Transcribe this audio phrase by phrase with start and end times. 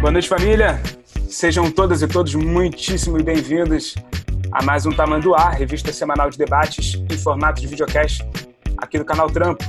[0.00, 0.78] Boa noite, família.
[1.30, 3.94] Sejam todas e todos muitíssimo bem-vindos
[4.52, 8.22] a mais um Tamanduá, revista semanal de debates em formato de videocast
[8.76, 9.64] aqui do canal Trampo.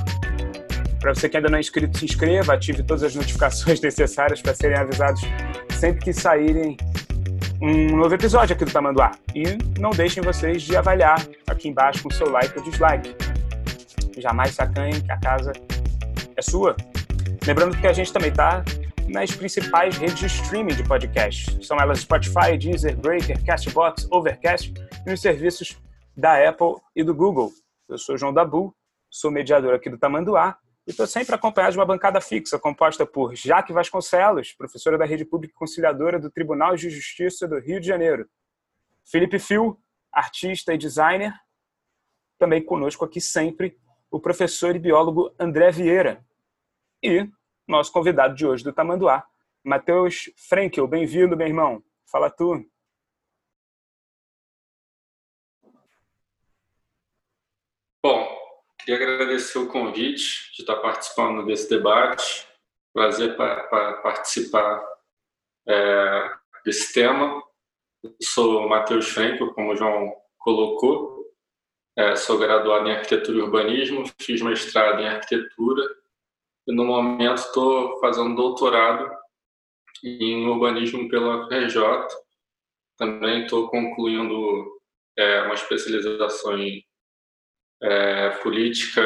[1.00, 4.54] Para você que ainda não é inscrito, se inscreva, ative todas as notificações necessárias para
[4.54, 5.22] serem avisados
[5.70, 6.76] sempre que saírem
[7.62, 9.12] um novo episódio aqui do Tamanduá.
[9.34, 9.44] E
[9.80, 13.33] não deixem vocês de avaliar aqui embaixo com seu like ou dislike.
[14.18, 15.52] Jamais sacanhem que a casa
[16.36, 16.76] é sua.
[17.46, 18.64] Lembrando que a gente também está
[19.08, 21.64] nas principais redes de streaming de podcast.
[21.64, 24.72] São elas Spotify, Deezer, Breaker, Castbox, Overcast
[25.06, 25.78] e os serviços
[26.16, 27.52] da Apple e do Google.
[27.88, 28.74] Eu sou João Dabu,
[29.10, 30.56] sou mediador aqui do Tamanduá
[30.86, 35.24] e estou sempre acompanhado de uma bancada fixa composta por Jaque Vasconcelos, professora da Rede
[35.24, 38.28] Pública Conciliadora do Tribunal de Justiça do Rio de Janeiro.
[39.04, 39.78] Felipe Fio,
[40.12, 41.34] artista e designer.
[42.38, 43.78] Também conosco aqui sempre
[44.14, 46.24] o professor e biólogo André Vieira.
[47.02, 47.28] E
[47.66, 49.26] nosso convidado de hoje do Tamanduá,
[49.64, 50.86] Matheus Frenkel.
[50.86, 51.82] Bem-vindo, meu irmão.
[52.08, 52.64] Fala tu.
[58.00, 58.38] Bom,
[58.78, 62.46] queria agradecer o convite de estar participando desse debate.
[62.92, 64.80] Prazer para participar
[65.66, 67.42] é, desse tema.
[68.00, 71.13] Eu sou Matheus Frenkel, como o João colocou.
[71.96, 75.82] É, sou graduado em arquitetura e urbanismo, fiz mestrado em arquitetura
[76.66, 79.08] e no momento estou fazendo doutorado
[80.02, 81.80] em urbanismo pela FRJ.
[82.96, 84.80] Também estou concluindo
[85.16, 86.84] é, uma especialização em
[87.80, 89.02] é, política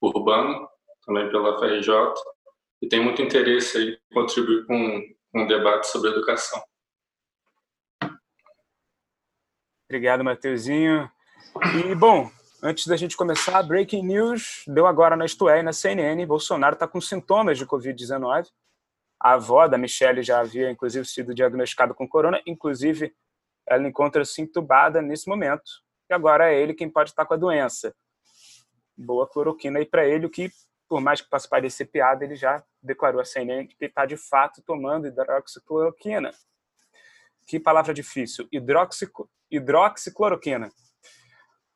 [0.00, 0.68] urbana,
[1.04, 1.92] também pela FRJ,
[2.82, 6.60] e tenho muito interesse em contribuir com, com um debate sobre educação.
[9.84, 11.10] Obrigado, Mateuzinho.
[11.74, 12.30] E, bom,
[12.62, 16.74] Antes da gente começar, breaking news, deu agora na Isto É e na CNN, Bolsonaro
[16.74, 18.48] está com sintomas de Covid-19.
[19.18, 23.14] A avó da Michelle já havia, inclusive, sido diagnosticada com corona, inclusive
[23.66, 25.70] ela encontra-se entubada nesse momento,
[26.10, 27.94] e agora é ele quem pode estar com a doença.
[28.94, 30.50] Boa cloroquina aí para ele, o que,
[30.86, 34.60] por mais que possa parecer piada, ele já declarou a CNN que está de fato
[34.60, 36.30] tomando hidroxicloroquina.
[37.46, 40.70] Que palavra difícil, Hidroxico, hidroxicloroquina.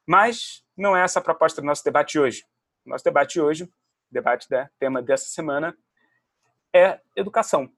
[0.06, 2.44] Mas não é essa a proposta do nosso debate hoje.
[2.84, 3.68] Nosso debate hoje,
[4.10, 5.76] debate da né, tema dessa semana,
[6.74, 7.72] é educação.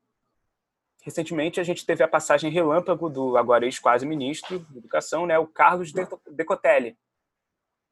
[1.03, 5.47] Recentemente, a gente teve a passagem relâmpago do agora ex-quase ministro de Educação, né, o
[5.47, 5.93] Carlos
[6.27, 6.99] Decotelli,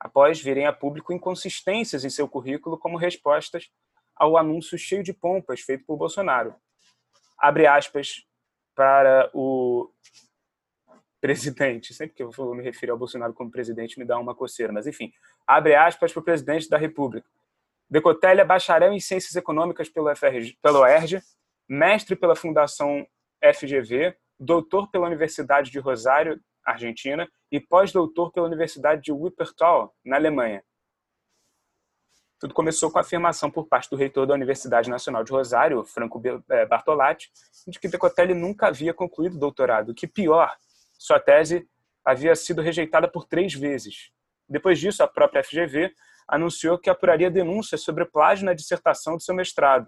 [0.00, 3.70] após virem a público inconsistências em seu currículo como respostas
[4.16, 6.56] ao anúncio cheio de pompas feito por Bolsonaro.
[7.38, 8.26] Abre aspas
[8.74, 9.93] para o
[11.24, 14.70] presidente, sempre que eu vou me referir ao Bolsonaro como presidente, me dá uma coceira,
[14.70, 15.10] mas enfim,
[15.46, 17.26] abre aspas para o presidente da República.
[17.88, 21.22] Decotelli é bacharel em Ciências Econômicas pelo, FRG, pelo ERJ,
[21.66, 23.06] mestre pela Fundação
[23.42, 30.62] FGV, doutor pela Universidade de Rosário, Argentina, e pós-doutor pela Universidade de Wuppertal, na Alemanha.
[32.38, 36.20] Tudo começou com a afirmação por parte do reitor da Universidade Nacional de Rosário, Franco
[36.50, 37.32] eh, Bartolatti,
[37.66, 39.92] de que Decotelli nunca havia concluído doutorado.
[39.92, 40.54] O que pior,
[41.04, 41.68] sua tese
[42.02, 44.10] havia sido rejeitada por três vezes.
[44.48, 45.92] Depois disso, a própria FGV
[46.26, 49.86] anunciou que apuraria denúncias sobre plágio na dissertação de seu mestrado.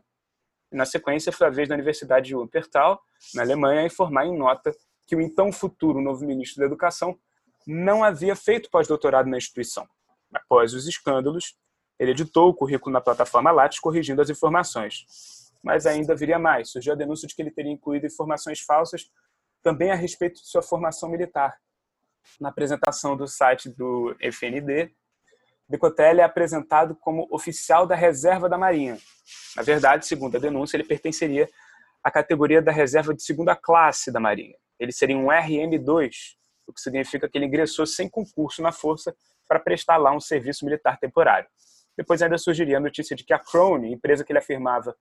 [0.71, 3.01] Na sequência, foi a vez da Universidade de Wuppertal,
[3.35, 7.19] na Alemanha, informar em nota que o então futuro novo ministro da Educação
[7.67, 9.89] não havia feito pós-doutorado na instituição.
[10.35, 11.57] Após os escândalos,
[11.99, 15.07] ele editou o currículo na plataforma Lattes, corrigindo as informações.
[15.65, 16.73] Mas ainda viria mais.
[16.73, 19.11] Surgiu a denúncia de que ele teria incluído informações falsas
[19.67, 21.59] também a respeito de sua formação militar.
[22.41, 24.95] Na apresentação do site do FND,
[25.69, 28.97] Decotelli é apresentado como oficial da reserva da Marinha.
[29.57, 31.49] Na verdade, segundo a denúncia, ele pertenceria
[32.01, 34.55] à categoria da reserva de segunda classe da Marinha.
[34.79, 36.13] Ele seria um RM2,
[36.65, 39.17] o que significa que ele ingressou sem concurso na força
[39.49, 41.49] para prestar lá um serviço militar temporário.
[41.99, 44.97] Depois ainda surgiria a notícia de que a Crone, empresa que ele afirmava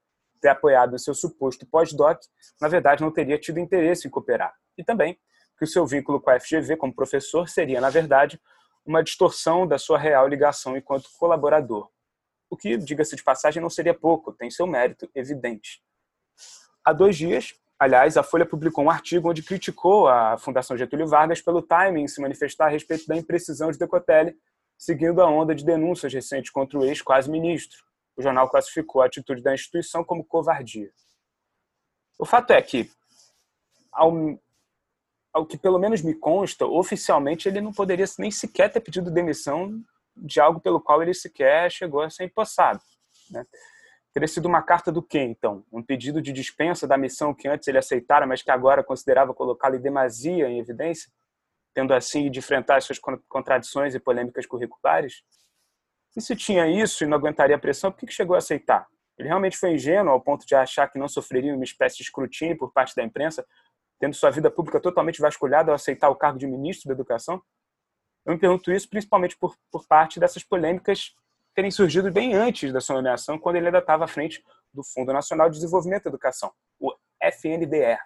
[0.46, 2.20] ter apoiado o seu suposto pós-doc,
[2.62, 4.54] na verdade não teria tido interesse em cooperar.
[4.78, 5.18] E também
[5.58, 8.40] que o seu vínculo com a FGV como professor seria, na verdade,
[8.86, 11.90] uma distorção da sua real ligação enquanto colaborador.
[12.48, 15.82] O que, diga-se de passagem, não seria pouco, tem seu mérito evidente.
[16.84, 21.42] Há dois dias, aliás, a Folha publicou um artigo onde criticou a Fundação Getúlio Vargas
[21.42, 24.36] pelo timing em se manifestar a respeito da imprecisão de Decotelli,
[24.78, 27.85] seguindo a onda de denúncias recentes contra o ex-quase ministro
[28.18, 30.92] o jornal classificou a atitude da instituição como covardia.
[32.18, 32.90] O fato é que,
[33.92, 34.14] ao,
[35.34, 39.84] ao que pelo menos me consta, oficialmente ele não poderia nem sequer ter pedido demissão
[40.16, 42.80] de algo pelo qual ele sequer chegou a ser empossado.
[43.30, 43.44] Né?
[44.14, 45.66] Teria sido uma carta do quê, então?
[45.70, 49.76] Um pedido de dispensa da missão que antes ele aceitara, mas que agora considerava colocá-lo
[49.76, 51.12] em demasia em evidência,
[51.74, 52.98] tendo assim de enfrentar as suas
[53.28, 55.22] contradições e polêmicas curriculares?
[56.16, 58.88] E se tinha isso e não aguentaria a pressão, por que chegou a aceitar?
[59.18, 62.58] Ele realmente foi ingênuo ao ponto de achar que não sofreria uma espécie de escrutínio
[62.58, 63.46] por parte da imprensa,
[64.00, 67.42] tendo sua vida pública totalmente vasculhada ao aceitar o cargo de ministro da Educação?
[68.26, 71.14] Eu me pergunto isso principalmente por, por parte dessas polêmicas
[71.54, 75.14] terem surgido bem antes da sua nomeação, quando ele ainda estava à frente do Fundo
[75.14, 77.98] Nacional de Desenvolvimento da Educação, o FNDE.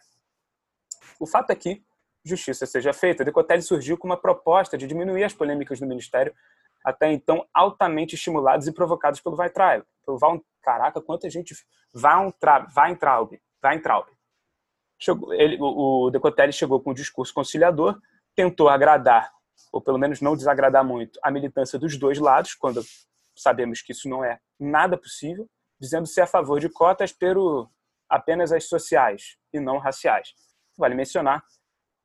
[1.19, 1.83] O fato é que,
[2.23, 6.33] justiça seja feita, Decotelli surgiu com uma proposta de diminuir as polêmicas do Ministério,
[6.83, 9.83] até então altamente estimuladas e provocadas pelo Weintraub.
[10.05, 10.41] Pelo Val...
[10.61, 11.55] Caraca, quanta gente...
[11.95, 12.67] Weintraub.
[12.75, 13.39] Weintraub.
[13.63, 14.07] Weintraub.
[14.99, 17.99] Chegou, ele, o Decotelli chegou com um discurso conciliador,
[18.35, 19.31] tentou agradar,
[19.71, 22.81] ou pelo menos não desagradar muito, a militância dos dois lados, quando
[23.35, 25.49] sabemos que isso não é nada possível,
[25.79, 27.69] dizendo ser a favor de cotas, pero
[28.09, 30.33] apenas as sociais e não raciais.
[30.77, 31.43] Vale mencionar,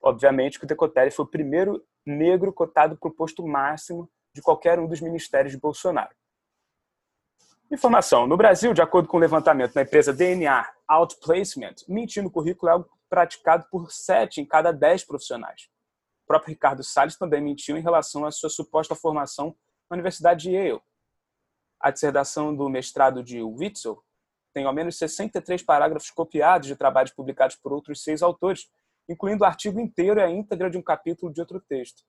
[0.01, 4.79] obviamente, que o Decotelli foi o primeiro negro cotado para o posto máximo de qualquer
[4.79, 6.15] um dos ministérios de Bolsonaro.
[7.71, 8.27] Informação.
[8.27, 12.73] No Brasil, de acordo com o levantamento da empresa DNA Outplacement, mentir no currículo é
[12.73, 15.69] algo praticado por sete em cada dez profissionais.
[16.25, 19.55] O próprio Ricardo Salles também mentiu em relação à sua suposta formação
[19.89, 20.81] na Universidade de Yale,
[21.85, 24.03] a dissertação do mestrado de Witzel
[24.55, 28.71] tem ao menos 63 parágrafos copiados de trabalhos publicados por outros seis autores,
[29.07, 32.03] incluindo o artigo inteiro e a íntegra de um capítulo de outro texto.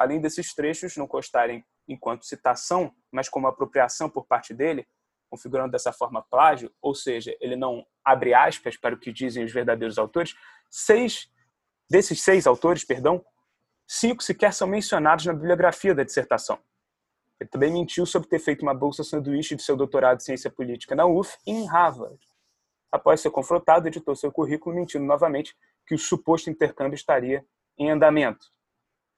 [0.00, 4.88] Além desses trechos não constarem enquanto citação, mas como apropriação por parte dele,
[5.28, 9.52] configurando dessa forma plágio, ou seja, ele não abre aspas para o que dizem os
[9.52, 10.34] verdadeiros autores,
[10.70, 11.30] seis
[11.86, 13.22] desses seis autores, perdão,
[13.86, 16.58] cinco sequer são mencionados na bibliografia da dissertação.
[17.38, 20.94] Ele também mentiu sobre ter feito uma bolsa sanduíche de seu doutorado em ciência política
[20.94, 22.18] na UF em Harvard.
[22.90, 25.54] Após ser confrontado, editou seu currículo mentindo novamente
[25.86, 27.44] que o suposto intercâmbio estaria
[27.76, 28.50] em andamento.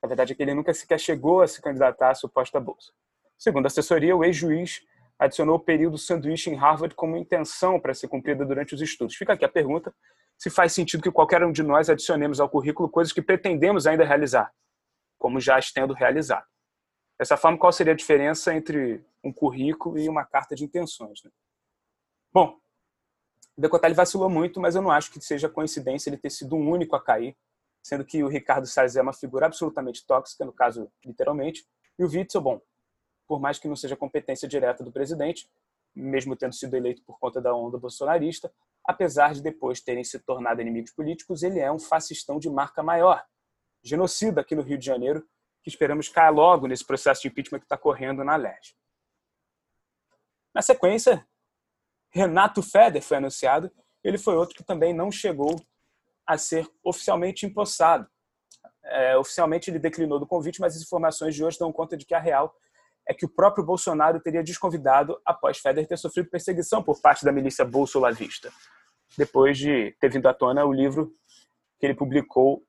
[0.03, 2.93] A verdade é que ele nunca sequer chegou a se candidatar à suposta bolsa.
[3.39, 4.85] Segundo a assessoria, o ex-juiz
[5.19, 9.15] adicionou o período sanduíche em Harvard como intenção para ser cumprida durante os estudos.
[9.15, 9.95] Fica aqui a pergunta
[10.37, 14.05] se faz sentido que qualquer um de nós adicionemos ao currículo coisas que pretendemos ainda
[14.05, 14.53] realizar,
[15.17, 16.45] como já as tendo realizado.
[17.17, 21.23] Dessa forma, qual seria a diferença entre um currículo e uma carta de intenções?
[21.23, 21.31] Né?
[22.33, 22.59] Bom,
[23.57, 26.59] o Decotelli vacilou muito, mas eu não acho que seja coincidência ele ter sido o
[26.59, 27.37] único a cair,
[27.83, 31.67] sendo que o Ricardo Salles é uma figura absolutamente tóxica, no caso, literalmente,
[31.99, 32.61] e o Witzel, bom,
[33.27, 35.49] por mais que não seja competência direta do presidente,
[35.95, 38.53] mesmo tendo sido eleito por conta da onda bolsonarista,
[38.85, 43.25] apesar de depois terem se tornado inimigos políticos, ele é um fascistão de marca maior.
[43.83, 45.27] Genocida aqui no Rio de Janeiro,
[45.63, 48.75] que esperamos caia logo nesse processo de impeachment que está correndo na LERJ.
[50.55, 51.27] Na sequência,
[52.11, 53.71] Renato Feder foi anunciado.
[54.05, 55.57] Ele foi outro que também não chegou
[56.27, 58.07] a ser oficialmente empossado.
[58.85, 62.15] É, oficialmente ele declinou do convite, mas as informações de hoje dão conta de que
[62.15, 62.55] a real
[63.09, 67.33] é que o próprio Bolsonaro teria desconvidado após Feder ter sofrido perseguição por parte da
[67.33, 68.53] milícia bolsolavista,
[69.17, 71.13] depois de ter vindo à tona o livro
[71.79, 72.65] que ele publicou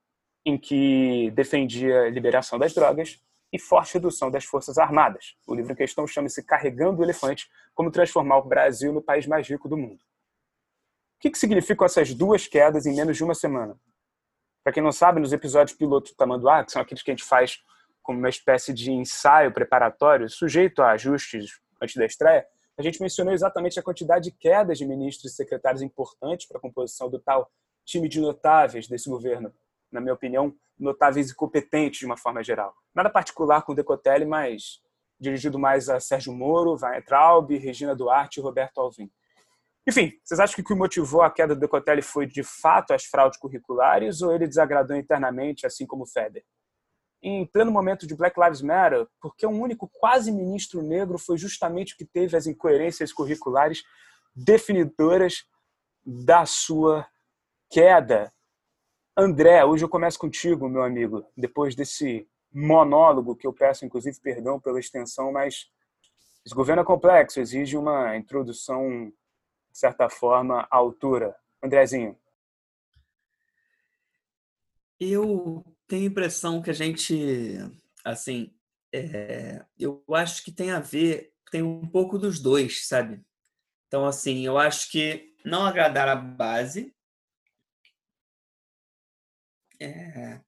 [0.46, 3.22] em que defendia a liberação das drogas
[3.52, 5.36] e forte redução das forças armadas.
[5.48, 9.48] O livro em questão chama-se Carregando o Elefante: Como Transformar o Brasil no país mais
[9.48, 10.00] rico do mundo.
[11.24, 13.80] Que, que significam essas duas quedas em menos de uma semana?
[14.62, 17.24] Para quem não sabe, nos episódios piloto do Tamanduá, que são aqueles que a gente
[17.24, 17.64] faz
[18.02, 22.46] como uma espécie de ensaio preparatório, sujeito a ajustes antes da estreia,
[22.78, 26.62] a gente mencionou exatamente a quantidade de quedas de ministros e secretários importantes para a
[26.62, 27.50] composição do tal
[27.86, 29.54] time de notáveis desse governo
[29.90, 32.76] na minha opinião, notáveis e competentes de uma forma geral.
[32.94, 34.82] Nada particular com o Decotelli, mas
[35.18, 39.10] dirigido mais a Sérgio Moro, Weintraub, Regina Duarte e Roberto Alvim.
[39.88, 43.04] Enfim, vocês acham que o que motivou a queda do Decotelli foi de fato as
[43.04, 46.44] fraudes curriculares ou ele desagradou internamente, assim como o Feder?
[47.22, 51.94] Em pleno momento de Black Lives Matter, porque um único quase ministro negro foi justamente
[51.94, 53.84] o que teve as incoerências curriculares
[54.36, 55.46] definidoras
[56.06, 57.08] da sua
[57.70, 58.34] queda
[59.16, 64.60] André, hoje eu começo contigo, meu amigo, depois desse monólogo que eu peço, inclusive, perdão
[64.60, 65.68] pela extensão, mas
[66.44, 69.14] esse governo é complexo, exige uma introdução,
[69.74, 71.36] de certa forma, à altura.
[71.62, 72.18] Andrezinho.
[75.00, 77.58] Eu tenho a impressão que a gente,
[78.06, 78.56] assim,
[78.94, 83.26] é, eu acho que tem a ver, tem um pouco dos dois, sabe?
[83.88, 86.96] Então, assim, eu acho que não agradar a base,
[89.82, 90.40] é,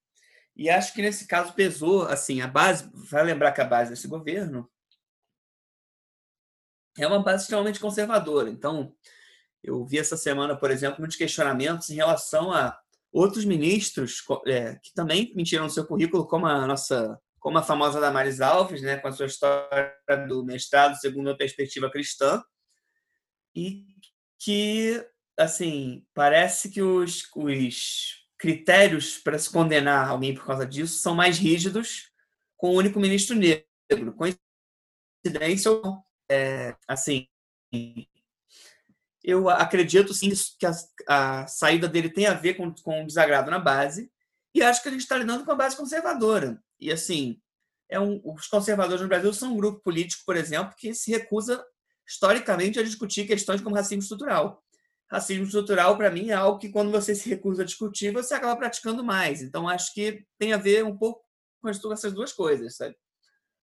[0.56, 4.08] e acho que nesse caso pesou, assim, a base, vai lembrar que a base desse
[4.08, 4.70] governo
[6.98, 8.50] é uma base extremamente conservadora.
[8.50, 8.94] Então,
[9.64, 12.78] eu vi essa semana, por exemplo, muitos questionamentos em relação a
[13.12, 18.00] outros ministros é, que também mentiram no seu currículo, como a nossa, como a famosa
[18.00, 19.94] Damares Alves, né, com a sua história
[20.28, 22.44] do mestrado segundo a perspectiva cristã,
[23.56, 23.86] e
[24.38, 25.04] que,
[25.38, 31.38] assim, parece que os, os critérios para se condenar alguém por causa disso são mais
[31.38, 32.12] rígidos
[32.58, 34.14] com o único ministro negro.
[34.16, 36.06] Coincidência ou não?
[36.30, 37.28] É, assim,
[39.24, 40.72] eu acredito sim que a,
[41.08, 44.12] a, saída dele tem a ver com, com desagrado na base,
[44.54, 46.62] e acho que a gente está lidando com a base conservadora.
[46.80, 47.42] E assim,
[47.90, 51.64] é um, os conservadores no Brasil são um grupo político, por exemplo, que se recusa
[52.08, 54.64] historicamente a discutir questões como racismo estrutural.
[55.10, 58.56] Racismo estrutural, para mim, é algo que, quando você se recusa a discutir, você acaba
[58.56, 59.42] praticando mais.
[59.42, 61.24] Então, acho que tem a ver um pouco
[61.62, 62.96] com essas duas coisas, sabe?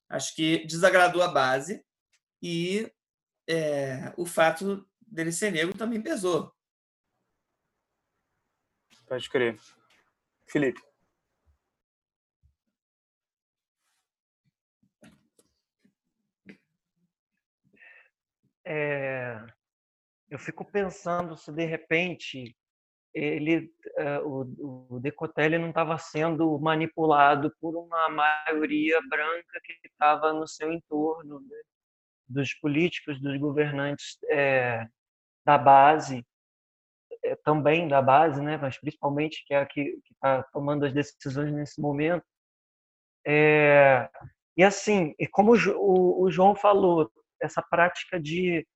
[0.08, 1.82] Acho que desagradou a base
[2.42, 2.92] e
[3.48, 6.52] é, o fato dele ser negro também pesou.
[9.06, 9.58] Pode crer.
[10.46, 10.80] Felipe.
[18.64, 19.44] É,
[20.30, 22.56] eu fico pensando se de repente
[23.14, 30.32] ele, uh, o, o Decotelli não estava sendo manipulado por uma maioria branca que estava
[30.32, 31.62] no seu entorno, né?
[32.28, 34.86] Dos políticos, dos governantes é,
[35.44, 36.24] da base,
[37.24, 38.56] é, também da base, né?
[38.56, 42.24] mas principalmente que é a que está tomando as decisões nesse momento.
[43.26, 44.08] É,
[44.56, 47.10] e assim, como o, o João falou,
[47.40, 48.66] essa prática de,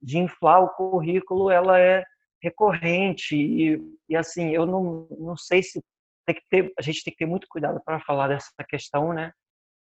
[0.00, 2.04] de inflar o currículo, ela é
[2.42, 5.82] recorrente e, e assim, eu não, não sei se
[6.24, 9.32] tem que ter, a gente tem que ter muito cuidado para falar dessa questão, né,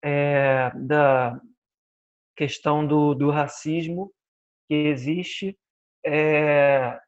[0.03, 1.41] é, da
[2.39, 4.13] questão do, do racismo
[4.69, 5.59] que existe.
[6.07, 6.99] É,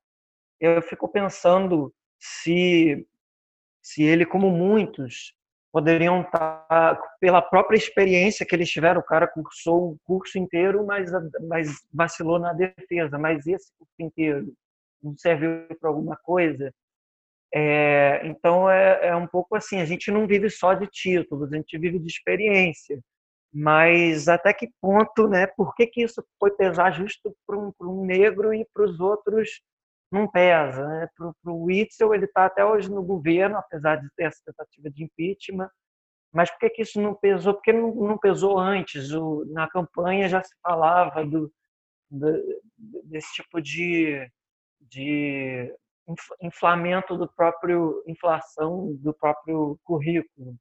[0.61, 3.07] eu fico pensando se
[3.83, 5.35] se ele, como muitos,
[5.73, 10.85] poderiam estar, tá, pela própria experiência que eles tiveram, o cara cursou o curso inteiro,
[10.85, 11.11] mas,
[11.49, 14.53] mas vacilou na defesa, mas esse curso inteiro
[15.03, 16.75] não serviu para alguma coisa.
[17.55, 21.57] É, então é, é um pouco assim, a gente não vive só de títulos, a
[21.57, 23.01] gente vive de experiência.
[23.53, 25.47] Mas até que ponto, né?
[25.47, 29.61] Por que, que isso foi pesar justo para um, um negro e para os outros
[30.11, 30.87] não pesa.
[30.87, 31.09] Né?
[31.17, 35.05] Para o Witzel, ele está até hoje no governo, apesar de ter essa tentativa de
[35.05, 35.71] impeachment.
[36.33, 37.55] Mas por que, que isso não pesou?
[37.55, 39.13] Porque não, não pesou antes.
[39.13, 41.53] O, na campanha já se falava do,
[42.11, 42.63] do,
[43.05, 44.31] desse tipo de,
[44.81, 45.75] de
[46.41, 50.57] inflamento do próprio inflação do próprio currículo.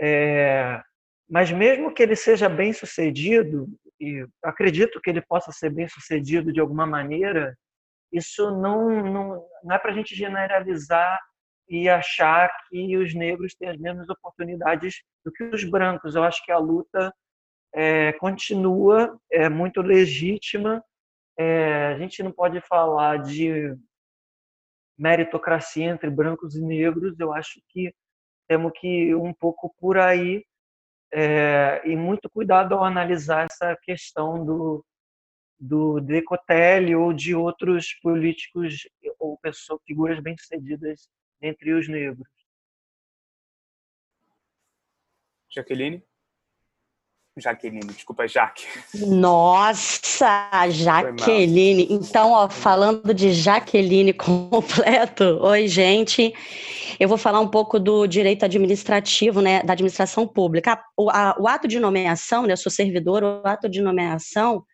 [0.00, 0.82] É,
[1.28, 3.68] mas mesmo que ele seja bem sucedido,
[4.00, 7.56] e acredito que ele possa ser bem sucedido de alguma maneira,
[8.12, 11.18] isso não, não, não é para a gente generalizar
[11.68, 16.14] e achar que os negros têm as mesmas oportunidades do que os brancos.
[16.14, 17.12] Eu acho que a luta
[17.74, 20.84] é, continua, é muito legítima.
[21.38, 23.74] É, a gente não pode falar de
[24.96, 27.18] meritocracia entre brancos e negros.
[27.18, 27.92] Eu acho que
[28.46, 30.44] temos que ir um pouco por aí
[31.12, 34.84] é, e muito cuidado ao analisar essa questão do,
[35.58, 41.08] do Decotelli ou de outros políticos ou pessoas, figuras bem-sucedidas
[41.40, 42.28] entre os negros.
[45.50, 46.02] Jaqueline?
[47.36, 48.64] Jaqueline, desculpa, Jaque.
[48.94, 51.88] Nossa, Jaqueline.
[51.90, 55.38] Então, ó, falando de Jaqueline completo.
[55.42, 56.32] Oi, gente.
[56.98, 60.80] Eu vou falar um pouco do direito administrativo, né, da administração pública.
[60.96, 64.64] O, a, o ato de nomeação, né, eu sou servidor, o ato de nomeação,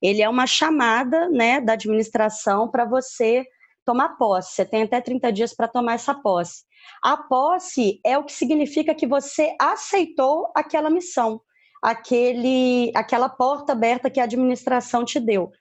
[0.00, 3.44] ele é uma chamada né, da administração para você
[3.84, 4.54] tomar posse.
[4.54, 6.62] Você tem até 30 dias para tomar essa posse.
[7.02, 11.40] A posse é o que significa que você aceitou aquela missão,
[11.84, 15.52] aquele, aquela porta aberta que a administração te deu.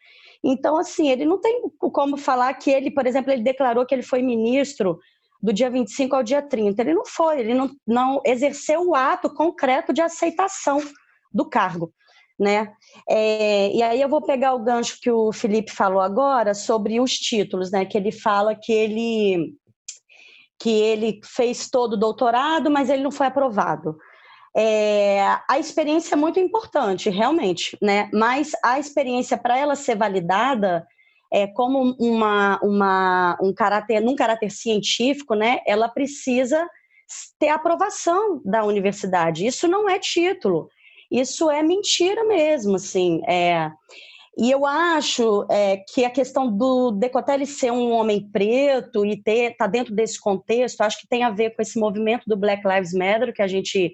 [0.43, 4.03] Então, assim, ele não tem como falar que ele, por exemplo, ele declarou que ele
[4.03, 4.99] foi ministro
[5.41, 6.81] do dia 25 ao dia 30.
[6.81, 10.81] Ele não foi, ele não, não exerceu o ato concreto de aceitação
[11.31, 11.93] do cargo
[12.39, 12.73] né?
[13.07, 17.11] É, e aí eu vou pegar o gancho que o Felipe falou agora sobre os
[17.11, 17.85] títulos, né?
[17.85, 19.53] Que ele fala que ele
[20.59, 23.97] que ele fez todo o doutorado, mas ele não foi aprovado.
[24.55, 25.19] É,
[25.49, 28.09] a experiência é muito importante, realmente, né?
[28.13, 30.85] Mas a experiência para ela ser validada
[31.31, 35.59] é como uma, uma um caráter, num caráter científico, né?
[35.65, 36.67] Ela precisa
[37.39, 39.45] ter aprovação da universidade.
[39.45, 40.69] Isso não é título.
[41.11, 43.21] Isso é mentira mesmo, assim.
[43.27, 43.71] É,
[44.37, 49.55] E eu acho é, que a questão do Decotelli ser um homem preto e ter
[49.55, 52.93] tá dentro desse contexto, acho que tem a ver com esse movimento do Black Lives
[52.93, 53.93] Matter que a gente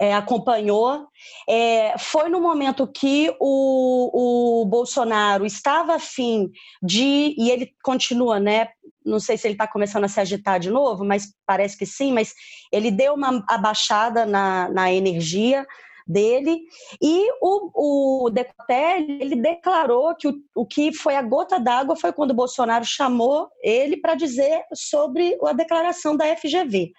[0.00, 1.06] é, acompanhou.
[1.48, 6.50] É, foi no momento que o, o Bolsonaro estava afim
[6.82, 8.68] de, e ele continua, né?
[9.04, 12.12] Não sei se ele está começando a se agitar de novo, mas parece que sim,
[12.12, 12.34] mas
[12.72, 15.64] ele deu uma abaixada na, na energia
[16.06, 16.60] dele
[17.02, 22.12] e o, o Decotelli, ele declarou que o, o que foi a gota d'água foi
[22.12, 26.92] quando o Bolsonaro chamou ele para dizer sobre a declaração da FGV.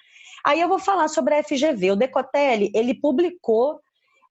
[0.45, 1.91] Aí eu vou falar sobre a FGV.
[1.91, 3.79] O Decotelli, ele publicou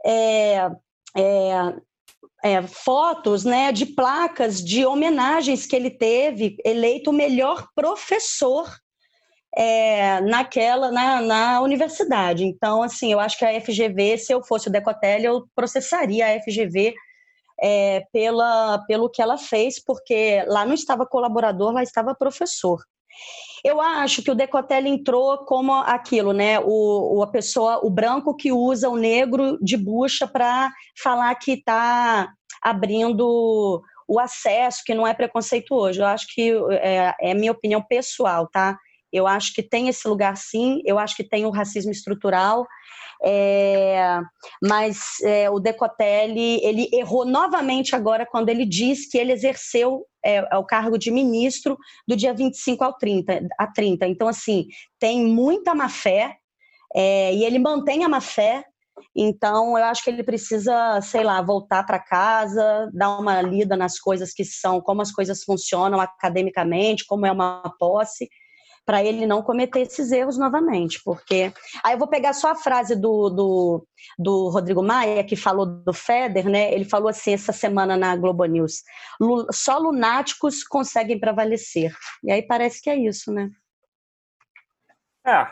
[0.05, 0.71] é,
[1.17, 1.75] é,
[2.43, 8.71] é, fotos né, de placas de homenagens que ele teve, eleito o melhor professor
[9.57, 12.45] é, naquela na, na, universidade.
[12.45, 16.43] Então, assim, eu acho que a FGV, se eu fosse o Decotelli, eu processaria a
[16.43, 16.95] FGV
[17.61, 22.79] é, pela, pelo que ela fez, porque lá não estava colaborador, lá estava professor.
[23.67, 26.61] Eu acho que o Decotelli entrou como aquilo, né?
[26.61, 32.33] O, a pessoa, o branco que usa o negro de bucha para falar que está
[32.63, 36.01] abrindo o acesso, que não é preconceituoso.
[36.01, 38.79] Eu acho que é, é minha opinião pessoal, tá?
[39.13, 42.65] Eu acho que tem esse lugar sim, eu acho que tem o racismo estrutural,
[43.29, 44.21] é,
[44.63, 50.47] mas é, o Decotelli ele errou novamente agora quando ele diz que ele exerceu é,
[50.49, 54.07] é o cargo de ministro do dia 25 ao 30, a 30.
[54.07, 54.67] Então, assim,
[55.01, 56.37] tem muita má fé
[56.95, 58.65] é, e ele mantém a má fé.
[59.15, 63.99] Então, eu acho que ele precisa, sei lá, voltar para casa, dar uma lida nas
[63.99, 68.29] coisas que são, como as coisas funcionam academicamente, como é uma posse
[68.87, 71.53] para ele não cometer esses erros novamente, porque
[71.83, 75.93] aí eu vou pegar só a frase do, do, do Rodrigo Maia, que falou do
[75.93, 76.73] Feder, né?
[76.73, 78.85] Ele falou assim essa semana na Globo News:
[79.53, 81.93] só lunáticos conseguem prevalecer.
[82.23, 83.51] E aí parece que é isso, né?
[85.27, 85.49] É.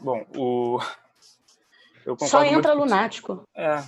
[0.00, 0.78] Bom, o.
[2.22, 3.42] Só entra lunático.
[3.52, 3.82] É,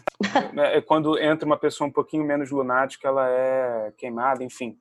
[0.56, 0.80] é.
[0.80, 4.76] Quando entra uma pessoa um pouquinho menos lunática, ela é queimada, enfim.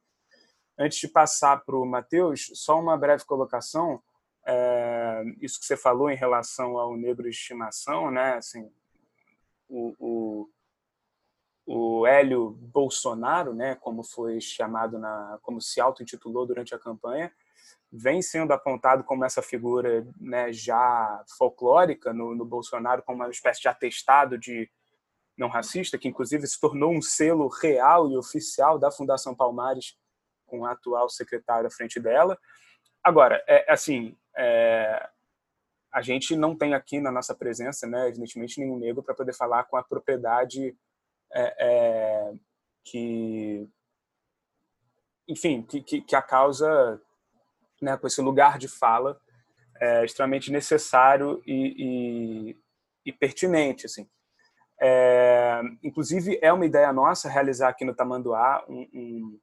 [0.77, 4.01] Antes de passar para o Matheus, só uma breve colocação.
[4.45, 8.35] É, isso que você falou em relação ao negro de estimação, né?
[8.35, 8.71] Assim,
[9.67, 10.49] o, o,
[11.65, 13.75] o Hélio Bolsonaro, né?
[13.75, 17.31] Como foi chamado na, como se auto-intitulou durante a campanha,
[17.91, 23.61] vem sendo apontado como essa figura né, já folclórica no, no Bolsonaro, como uma espécie
[23.61, 24.69] de atestado de
[25.37, 29.95] não racista, que inclusive se tornou um selo real e oficial da Fundação Palmares
[30.47, 32.37] com o atual secretário à frente dela.
[33.03, 35.07] Agora, é, assim, é,
[35.93, 39.63] a gente não tem aqui na nossa presença, né, evidentemente, nenhum negro para poder falar
[39.65, 40.75] com a propriedade
[41.31, 42.33] é, é
[42.83, 43.67] que,
[45.27, 47.01] enfim, que, que, que, a causa,
[47.81, 49.19] né, com esse lugar de fala
[49.79, 52.57] é extremamente necessário e, e,
[53.05, 54.09] e pertinente, assim.
[54.79, 59.39] É, inclusive, é uma ideia nossa realizar aqui no Tamanduá um, um,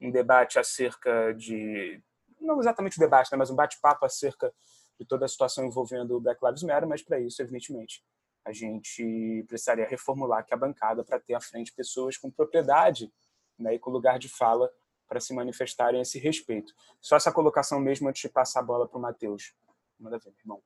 [0.00, 2.02] um debate acerca de
[2.40, 4.52] não exatamente um debate, né, mas um bate-papo acerca
[4.98, 8.02] de toda a situação envolvendo o Black Lives Matter, mas para isso, evidentemente,
[8.44, 13.12] a gente precisaria reformular aqui a bancada para ter à frente pessoas com propriedade
[13.58, 14.70] né, e com lugar de fala
[15.06, 16.72] para se manifestarem a esse respeito.
[17.00, 19.54] Só essa colocação mesmo antes de passar a bola para o Matheus.
[19.98, 20.62] Manda ver, meu irmão.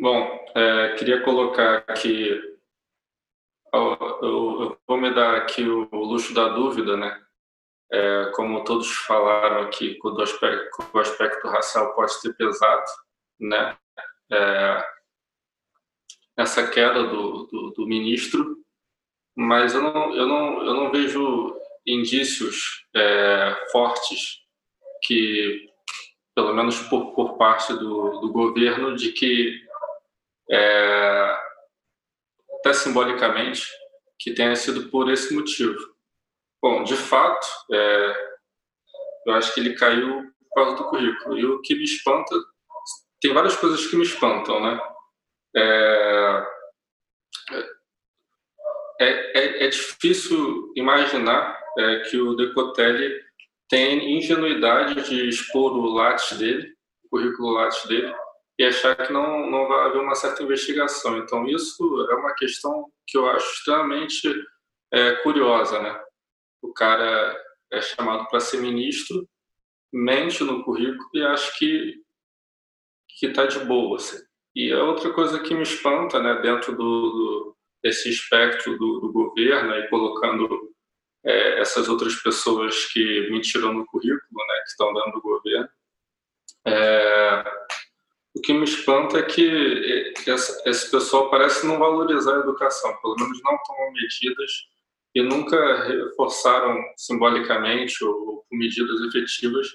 [0.00, 2.51] Bom, é, queria colocar aqui
[3.72, 7.20] eu, vou me dar aqui o, luxo da dúvida, né?
[7.90, 12.84] É, como todos falaram aqui, o aspecto, aspecto racial pode ter pesado,
[13.40, 13.76] né?
[14.30, 14.86] É,
[16.36, 18.58] essa queda do, do, do, ministro,
[19.36, 21.54] mas eu não, eu não, eu não vejo
[21.86, 24.40] indícios é, fortes
[25.02, 25.68] que,
[26.34, 29.60] pelo menos por, por parte do, do governo, de que
[30.50, 31.38] é,
[32.62, 33.66] até simbolicamente,
[34.18, 35.76] que tenha sido por esse motivo.
[36.62, 38.32] Bom, de fato, é,
[39.26, 41.38] eu acho que ele caiu por causa do currículo.
[41.38, 42.34] E o que me espanta,
[43.20, 44.80] tem várias coisas que me espantam, né?
[45.56, 46.46] É,
[49.00, 53.20] é, é, é difícil imaginar é, que o Decotelli
[53.68, 56.72] tem ingenuidade de expor o Lattes dele,
[57.04, 58.14] o currículo Lattes dele,
[58.62, 61.18] e achar que não, não vai haver uma certa investigação.
[61.18, 64.32] Então, isso é uma questão que eu acho extremamente
[64.92, 65.82] é, curiosa.
[65.82, 66.00] Né?
[66.62, 67.36] O cara
[67.72, 69.28] é chamado para ser ministro,
[69.92, 72.00] mente no currículo e acha que
[73.18, 73.96] que está de boa.
[73.96, 74.24] Assim.
[74.54, 79.12] E a outra coisa que me espanta, né, dentro do, do desse espectro do, do
[79.12, 80.72] governo e colocando
[81.24, 85.68] é, essas outras pessoas que mentiram no currículo, né, que estão dentro do governo,
[86.66, 87.44] é,
[88.42, 89.48] que me espanta é que
[90.26, 94.50] esse pessoal parece não valorizar a educação, pelo menos não tomam medidas
[95.14, 99.68] e nunca reforçaram simbolicamente ou com medidas efetivas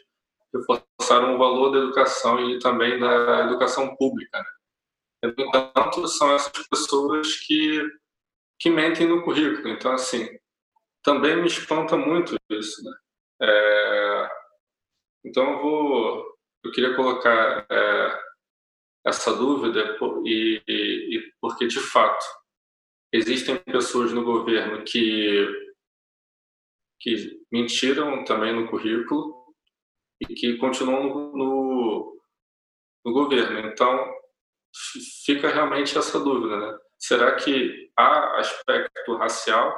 [0.54, 4.40] reforçaram o valor da educação e também da educação pública.
[5.24, 5.34] Né?
[5.38, 7.84] No entanto, são essas pessoas que,
[8.60, 9.70] que mentem no currículo.
[9.70, 10.28] Então, assim,
[11.04, 12.84] também me espanta muito isso.
[12.84, 12.92] Né?
[13.42, 14.30] É,
[15.26, 16.26] então, eu, vou,
[16.64, 18.22] eu queria colocar é,
[19.08, 22.26] essa dúvida e, e, porque, de fato,
[23.12, 25.48] existem pessoas no governo que,
[27.00, 29.36] que mentiram também no currículo
[30.22, 32.22] e que continuam no, no,
[33.06, 33.60] no governo.
[33.60, 34.14] Então,
[35.26, 36.78] fica realmente essa dúvida, né?
[37.00, 39.74] Será que há aspecto racial?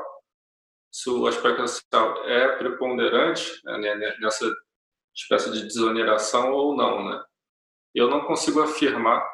[0.92, 4.52] Se o aspecto racial é preponderante né, nessa
[5.16, 7.24] espécie de desoneração ou não, né?
[7.94, 9.28] Eu não consigo afirmar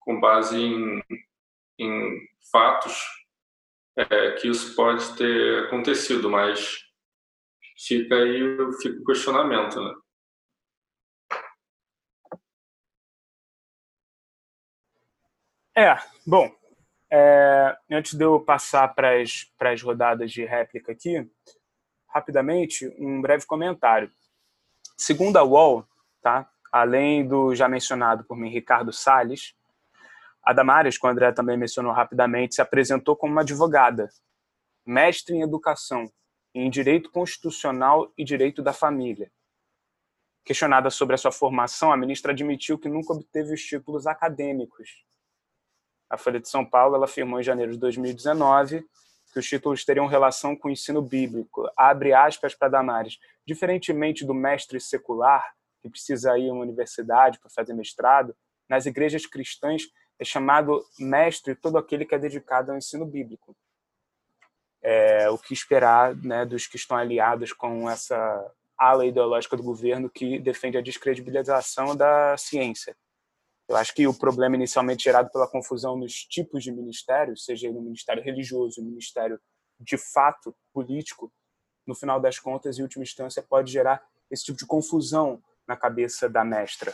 [0.00, 1.02] com base em,
[1.78, 2.98] em fatos
[3.96, 6.78] é, que isso pode ter acontecido, mas
[7.78, 9.94] fica aí fica o questionamento, né?
[15.76, 15.96] É,
[16.26, 16.54] bom,
[17.10, 21.26] é, antes de eu passar para as rodadas de réplica aqui,
[22.08, 24.12] rapidamente, um breve comentário.
[24.96, 25.86] Segundo a UOL,
[26.20, 29.54] tá, além do já mencionado por mim, Ricardo Salles,
[30.42, 34.08] a Damares, que o André também mencionou rapidamente, se apresentou como uma advogada,
[34.86, 36.10] mestre em educação,
[36.54, 39.30] em direito constitucional e direito da família.
[40.44, 45.04] Questionada sobre a sua formação, a ministra admitiu que nunca obteve os títulos acadêmicos
[46.10, 48.84] a Folha de São Paulo ela afirmou em janeiro de 2019
[49.32, 51.70] que os títulos teriam relação com o ensino bíblico.
[51.76, 53.20] Abre aspas para Damares.
[53.46, 58.36] Diferentemente do mestre secular, que precisa ir a uma universidade para fazer mestrado,
[58.68, 59.88] nas igrejas cristãs
[60.18, 63.56] é chamado mestre todo aquele que é dedicado ao ensino bíblico.
[64.82, 70.08] É, o que esperar né, dos que estão aliados com essa ala ideológica do governo
[70.08, 72.96] que defende a descredibilização da ciência.
[73.68, 77.80] Eu acho que o problema inicialmente gerado pela confusão nos tipos de ministério, seja um
[77.80, 79.40] ministério religioso, um ministério
[79.78, 81.32] de fato político,
[81.86, 86.28] no final das contas, em última instância, pode gerar esse tipo de confusão na cabeça
[86.28, 86.92] da mestra.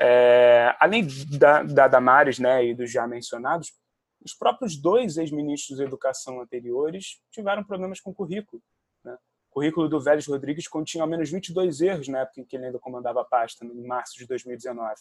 [0.00, 1.06] É, além
[1.38, 3.72] da, da Damares né, e dos já mencionados,
[4.20, 8.60] os próprios dois ex-ministros da educação anteriores tiveram problemas com o currículo.
[9.04, 9.14] Né?
[9.50, 12.66] O currículo do Vélez Rodrigues continha ao menos 22 erros na época em que ele
[12.66, 15.00] ainda comandava a pasta, em março de 2019.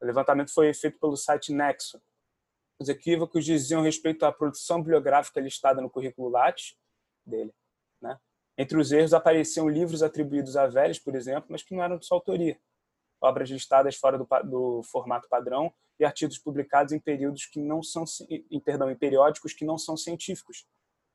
[0.00, 2.02] O levantamento foi feito pelo site Nexo.
[2.80, 6.76] Os equívocos diziam respeito à produção bibliográfica listada no currículo Lattes
[7.24, 7.54] dele.
[8.02, 8.18] Né?
[8.58, 12.06] Entre os erros apareciam livros atribuídos a Vélez, por exemplo, mas que não eram de
[12.06, 12.58] sua autoria.
[13.20, 18.04] Obras listadas fora do, do formato padrão e artigos publicados em períodos que não são,
[18.28, 20.66] em, perdão, em periódicos que não são científicos.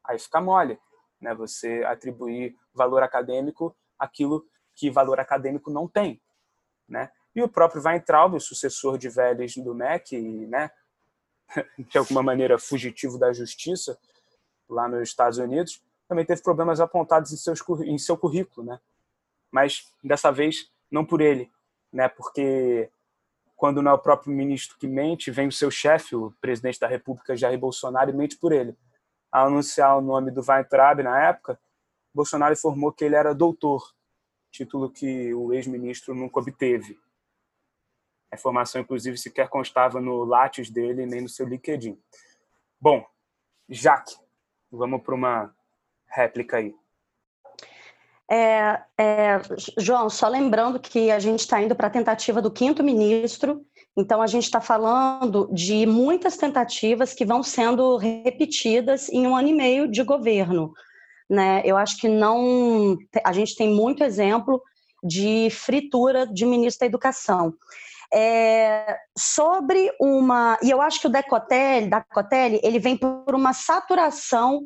[0.04, 0.80] Aí fica mole,
[1.20, 1.34] né?
[1.36, 6.22] Você atribuir valor acadêmico àquilo que valor acadêmico não tem,
[6.88, 7.12] né?
[7.36, 10.70] E o próprio Weintraub, o sucessor de Vélez do MEC, né,
[11.80, 13.98] de alguma maneira fugitivo da justiça
[14.68, 18.82] lá nos Estados Unidos, também teve problemas apontados em, seus, em seu currículo, né?
[19.50, 21.50] Mas dessa vez não por ele,
[21.90, 22.10] né?
[22.10, 22.92] Porque
[23.56, 26.86] quando não é o próprio ministro que mente, vem o seu chefe, o presidente da
[26.86, 28.76] República Jair Bolsonaro, e mente por ele.
[29.32, 31.58] Ao anunciar o nome do Weintraub na época,
[32.14, 33.82] Bolsonaro informou que ele era doutor,
[34.52, 37.00] título que o ex-ministro nunca obteve.
[38.30, 41.98] A informação, inclusive, sequer constava no Lattes dele nem no seu LinkedIn.
[42.78, 43.08] Bom,
[43.70, 44.18] Jaque,
[44.70, 45.56] vamos para uma
[46.12, 46.74] réplica aí.
[48.30, 49.42] É, é,
[49.78, 53.66] João, só lembrando que a gente está indo para a tentativa do quinto ministro,
[53.98, 59.50] então a gente está falando de muitas tentativas que vão sendo repetidas em um ano
[59.50, 60.72] e meio de governo.
[61.30, 61.62] Né?
[61.66, 62.98] Eu acho que não.
[63.24, 64.62] A gente tem muito exemplo
[65.04, 67.54] de fritura de ministro da Educação
[68.14, 70.58] é, sobre uma.
[70.62, 74.64] E eu acho que o Decotelli, Decotelli ele vem por uma saturação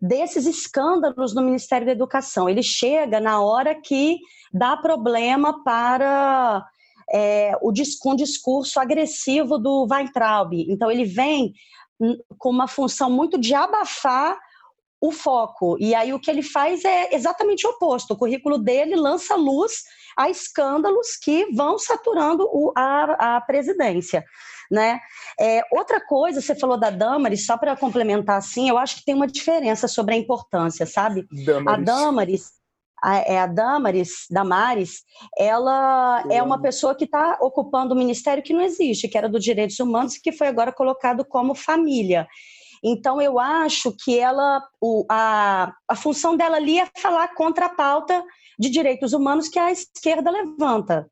[0.00, 2.48] desses escândalos no Ministério da Educação.
[2.48, 4.18] Ele chega na hora que
[4.52, 6.64] dá problema para
[7.12, 10.52] é, o com um discurso agressivo do Weintraub.
[10.68, 11.52] Então, ele vem
[12.38, 14.38] com uma função muito de abafar
[15.00, 15.76] o foco.
[15.78, 18.14] E aí o que ele faz é exatamente o oposto.
[18.14, 19.84] O currículo dele lança luz
[20.16, 24.24] a escândalos que vão saturando o, a, a presidência.
[24.70, 25.00] Né?
[25.40, 29.14] É, outra coisa, você falou da Damaris, só para complementar assim, eu acho que tem
[29.14, 31.26] uma diferença sobre a importância, sabe?
[31.44, 31.66] Damaris.
[31.66, 32.52] A Damaris,
[33.02, 35.02] a, é a Damaris, Damares,
[35.36, 39.38] ela é uma pessoa que está ocupando um ministério que não existe, que era do
[39.38, 42.26] Direitos Humanos e que foi agora colocado como família.
[42.82, 47.74] Então, eu acho que ela, o, a, a função dela ali é falar contra a
[47.74, 48.22] pauta
[48.58, 51.08] de direitos humanos que a esquerda levanta.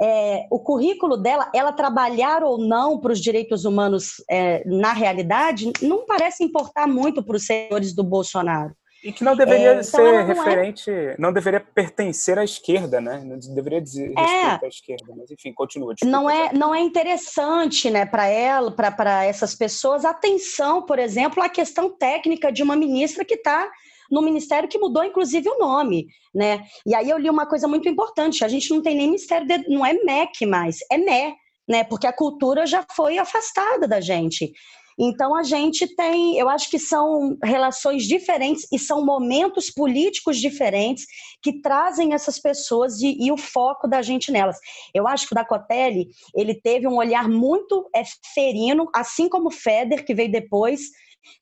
[0.00, 5.72] É, o currículo dela, ela trabalhar ou não para os direitos humanos é, na realidade,
[5.82, 8.74] não parece importar muito para os senhores do Bolsonaro.
[9.02, 11.16] E que não deveria é, então ser não é referente, é...
[11.18, 13.20] não deveria pertencer à esquerda, né?
[13.24, 14.20] Não deveria dizer é.
[14.20, 15.92] respeito à esquerda, mas enfim, continua.
[15.92, 21.42] Desculpa, não é, não é interessante, né, para ela, para essas pessoas, atenção, por exemplo,
[21.42, 23.68] à questão técnica de uma ministra que está
[24.12, 26.62] no ministério que mudou, inclusive, o nome, né?
[26.84, 29.66] E aí eu li uma coisa muito importante: a gente não tem nem ministério, de,
[29.68, 31.34] não é MEC mais, é ME,
[31.66, 31.82] né?
[31.84, 34.52] Porque a cultura já foi afastada da gente.
[34.98, 41.06] Então a gente tem, eu acho que são relações diferentes e são momentos políticos diferentes
[41.42, 44.58] que trazem essas pessoas e, e o foco da gente nelas.
[44.94, 48.02] Eu acho que o Dacotelli, ele teve um olhar muito é,
[48.34, 50.82] ferino, assim como o Feder, que veio depois,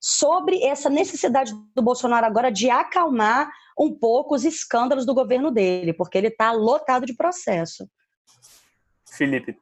[0.01, 5.93] sobre essa necessidade do Bolsonaro agora de acalmar um pouco os escândalos do governo dele,
[5.93, 7.89] porque ele está lotado de processo.
[9.09, 9.57] Felipe,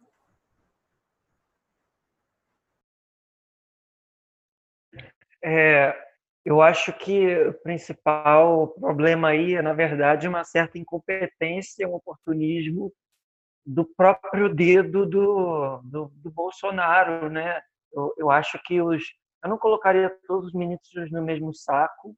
[5.42, 5.96] É,
[6.44, 12.92] eu acho que o principal problema aí é, na verdade, uma certa incompetência, um oportunismo
[13.64, 17.60] do próprio dedo do, do, do Bolsonaro, né?
[17.92, 19.04] Eu, eu, acho que os,
[19.42, 22.14] eu não colocaria todos os ministros no mesmo saco,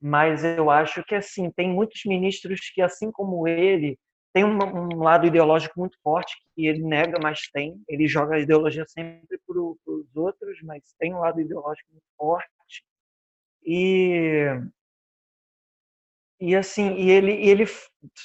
[0.00, 3.98] mas eu acho que assim tem muitos ministros que, assim como ele,
[4.34, 7.80] tem um, um lado ideológico muito forte que ele nega, mas tem.
[7.88, 12.84] Ele joga a ideologia sempre para os outros, mas tem um lado ideológico muito forte.
[13.64, 14.48] E
[16.40, 17.64] e assim, e ele, ele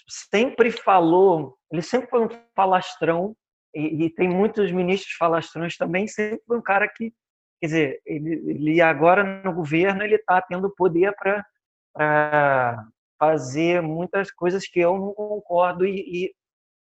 [0.09, 3.35] sempre falou, ele sempre foi um falastrão,
[3.73, 7.13] e, e, tem muitos ministros falastrões também, sempre foi um cara que,
[7.59, 12.87] quer dizer, ele, ele agora no governo, ele está tendo poder para
[13.19, 16.35] fazer muitas coisas que eu não concordo e, e,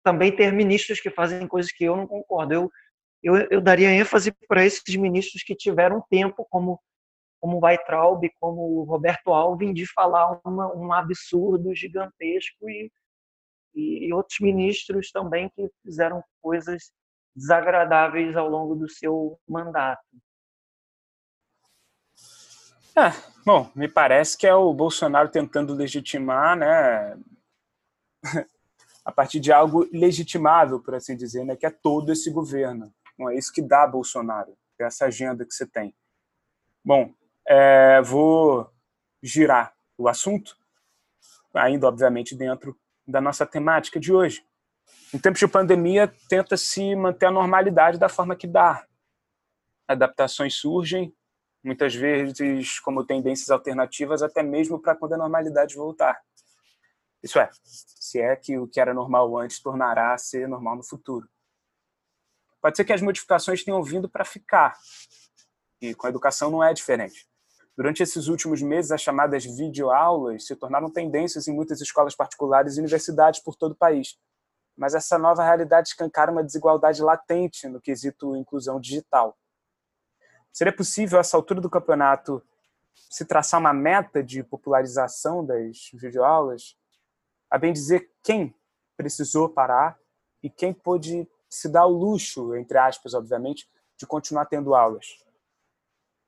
[0.05, 2.55] também ter ministros que fazem coisas que eu não concordo.
[2.55, 2.71] Eu,
[3.23, 6.81] eu, eu daria ênfase para esses ministros que tiveram tempo, como
[7.41, 12.91] como Weitraub, como Roberto Alvim, de falar uma, um absurdo gigantesco e,
[13.75, 16.93] e, outros ministros também que fizeram coisas
[17.35, 20.03] desagradáveis ao longo do seu mandato.
[22.99, 23.13] É,
[23.47, 27.17] bom, me parece que é o Bolsonaro tentando legitimar, né,
[29.05, 32.93] a partir de algo legitimável, por assim dizer, né, que é todo esse governo.
[33.17, 35.95] Não é isso que dá Bolsonaro, é essa agenda que você tem.
[36.85, 37.15] Bom,
[37.47, 38.69] é, vou
[39.23, 40.57] girar o assunto,
[41.55, 44.45] ainda obviamente dentro da nossa temática de hoje.
[45.15, 48.85] Em tempos de pandemia, tenta-se manter a normalidade da forma que dá.
[49.87, 51.15] Adaptações surgem,
[51.63, 56.21] muitas vezes como tendências alternativas, até mesmo para quando a normalidade voltar.
[57.23, 60.85] Isso é, se é que o que era normal antes tornará a ser normal no
[60.85, 61.29] futuro.
[62.61, 64.77] Pode ser que as modificações tenham vindo para ficar,
[65.81, 67.29] e com a educação não é diferente.
[67.77, 72.81] Durante esses últimos meses, as chamadas videoaulas se tornaram tendências em muitas escolas particulares e
[72.81, 74.19] universidades por todo o país.
[74.77, 79.39] Mas essa nova realidade escancara uma desigualdade latente no quesito inclusão digital.
[80.53, 82.43] Seria possível, a essa altura do campeonato,
[83.11, 86.77] se traçar uma meta de popularização das videoaulas?
[87.51, 88.55] A bem dizer, quem
[88.97, 89.99] precisou parar
[90.43, 95.07] e quem pôde se dar o luxo, entre aspas, obviamente, de continuar tendo aulas?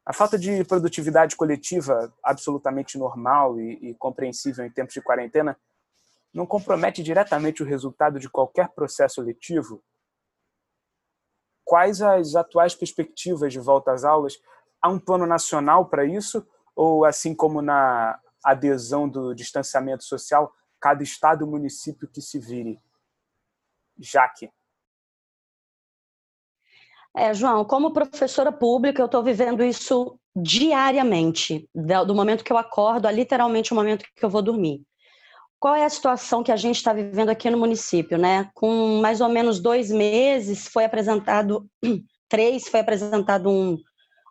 [0.05, 5.57] A falta de produtividade coletiva absolutamente normal e, e compreensível em tempos de quarentena
[6.33, 9.83] não compromete diretamente o resultado de qualquer processo letivo?
[11.71, 14.43] Quais as atuais perspectivas de volta às aulas?
[14.83, 16.45] Há um plano nacional para isso?
[16.75, 22.81] Ou, assim como na adesão do distanciamento social, cada estado e município que se vire?
[23.97, 24.51] Jaque.
[27.17, 33.07] É, João, como professora pública, eu estou vivendo isso diariamente, do momento que eu acordo
[33.07, 34.85] a literalmente o momento que eu vou dormir.
[35.61, 38.49] Qual é a situação que a gente está vivendo aqui no município, né?
[38.55, 41.69] Com mais ou menos dois meses, foi apresentado,
[42.31, 43.77] três, foi apresentado um,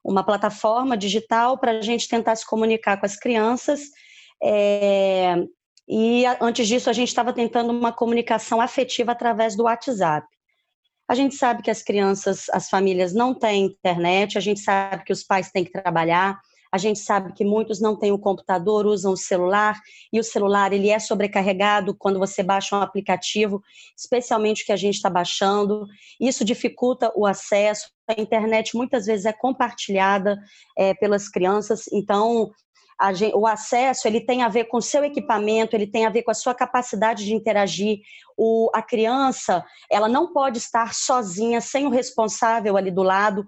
[0.04, 3.82] uma plataforma digital para a gente tentar se comunicar com as crianças.
[4.42, 5.36] É,
[5.88, 10.26] e antes disso, a gente estava tentando uma comunicação afetiva através do WhatsApp.
[11.08, 15.14] A gente sabe que as crianças, as famílias não têm internet, a gente sabe que
[15.14, 16.40] os pais têm que trabalhar,
[16.72, 19.80] a gente sabe que muitos não têm o computador, usam o celular,
[20.14, 23.62] e o celular ele é sobrecarregado quando você baixa um aplicativo,
[23.98, 25.88] especialmente o que a gente está baixando.
[26.20, 27.90] Isso dificulta o acesso.
[28.08, 30.38] A internet muitas vezes é compartilhada
[30.78, 32.52] é, pelas crianças, então
[33.14, 36.22] Gente, o acesso ele tem a ver com o seu equipamento, ele tem a ver
[36.22, 38.00] com a sua capacidade de interagir.
[38.38, 43.48] O, a criança ela não pode estar sozinha, sem o responsável ali do lado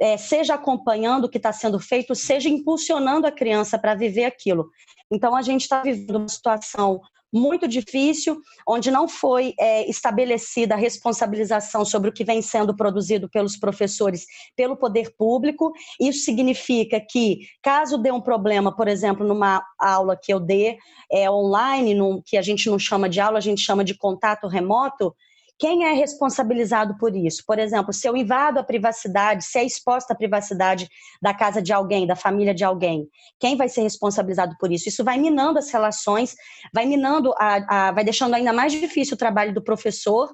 [0.00, 4.70] é, seja acompanhando o que está sendo feito, seja impulsionando a criança para viver aquilo.
[5.12, 7.00] Então, a gente está vivendo uma situação
[7.32, 13.28] muito difícil, onde não foi é, estabelecida a responsabilização sobre o que vem sendo produzido
[13.28, 14.24] pelos professores
[14.56, 15.72] pelo poder público.
[16.00, 20.76] Isso significa que, caso dê um problema, por exemplo, numa aula que eu dê
[21.10, 24.48] é, online, num, que a gente não chama de aula, a gente chama de contato
[24.48, 25.14] remoto,
[25.60, 27.44] quem é responsabilizado por isso?
[27.46, 30.88] Por exemplo, se eu invado a privacidade, se é exposta a privacidade
[31.20, 33.06] da casa de alguém, da família de alguém,
[33.38, 34.88] quem vai ser responsabilizado por isso?
[34.88, 36.34] Isso vai minando as relações,
[36.72, 40.32] vai minando, a, a, vai deixando ainda mais difícil o trabalho do professor,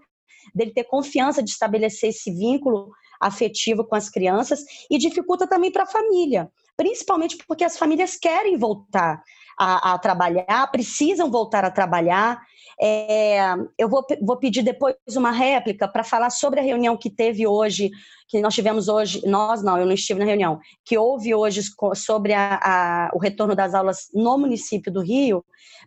[0.55, 5.83] dele ter confiança de estabelecer esse vínculo afetivo com as crianças e dificulta também para
[5.83, 9.21] a família, principalmente porque as famílias querem voltar
[9.59, 12.41] a, a trabalhar, precisam voltar a trabalhar
[12.81, 17.47] é, eu vou, vou pedir depois uma réplica para falar sobre a reunião que teve
[17.47, 17.91] hoje,
[18.29, 21.63] que nós tivemos hoje, nós não, eu não estive na reunião, que houve hoje
[21.95, 25.45] sobre a, a, o retorno das aulas no município do Rio,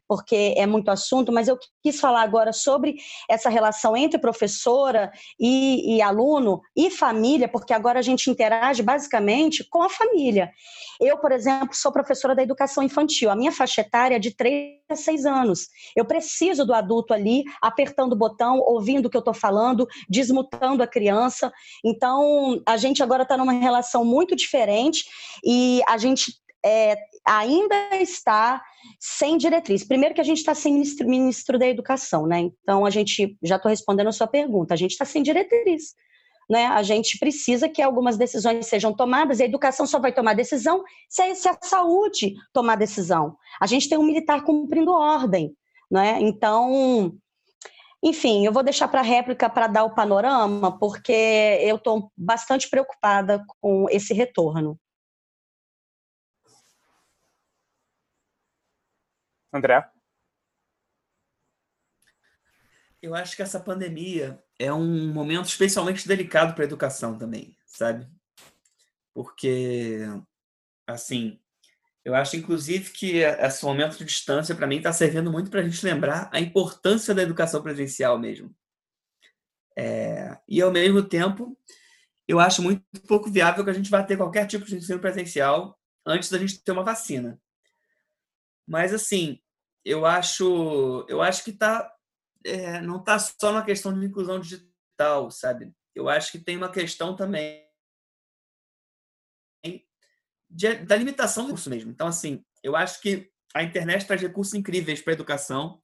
[0.07, 2.95] porque é muito assunto, mas eu quis falar agora sobre
[3.29, 9.63] essa relação entre professora e, e aluno e família, porque agora a gente interage basicamente
[9.69, 10.49] com a família.
[10.99, 14.79] Eu, por exemplo, sou professora da educação infantil, a minha faixa etária é de 3
[14.89, 15.67] a 6 anos.
[15.95, 20.81] Eu preciso do adulto ali apertando o botão, ouvindo o que eu estou falando, desmutando
[20.81, 21.51] a criança.
[21.85, 22.28] Então,
[22.65, 25.05] a gente agora está numa relação muito diferente
[25.43, 26.33] e a gente
[26.65, 28.61] é, ainda está
[28.99, 29.83] sem diretriz.
[29.83, 32.49] Primeiro que a gente está sem ministro, ministro, da Educação, né?
[32.61, 34.73] Então a gente já estou respondendo a sua pergunta.
[34.73, 35.93] A gente está sem diretriz.
[36.49, 36.65] Né?
[36.65, 40.83] A gente precisa que algumas decisões sejam tomadas, e a educação só vai tomar decisão
[41.07, 43.37] se a, se a saúde tomar decisão.
[43.61, 45.55] A gente tem um militar cumprindo ordem.
[45.91, 46.17] Né?
[46.21, 47.13] Então,
[48.01, 51.11] enfim, eu vou deixar para a réplica para dar o panorama, porque
[51.61, 54.79] eu estou bastante preocupada com esse retorno.
[59.51, 59.89] André?
[63.01, 68.07] Eu acho que essa pandemia é um momento especialmente delicado para a educação também, sabe?
[69.13, 69.99] Porque,
[70.85, 71.39] assim,
[72.03, 75.63] eu acho inclusive que esse momento de distância, para mim, está servindo muito para a
[75.63, 78.55] gente lembrar a importância da educação presencial mesmo.
[79.77, 81.57] É, e, ao mesmo tempo,
[82.27, 85.79] eu acho muito pouco viável que a gente vá ter qualquer tipo de ensino presencial
[86.05, 87.39] antes da gente ter uma vacina.
[88.67, 89.39] Mas assim,
[89.83, 91.91] eu acho, eu acho que tá,
[92.45, 95.73] é, não está só na questão de inclusão digital, sabe?
[95.95, 97.68] Eu acho que tem uma questão também
[100.49, 101.91] de, da limitação do curso mesmo.
[101.91, 105.81] Então, assim, eu acho que a internet traz recursos incríveis para a educação,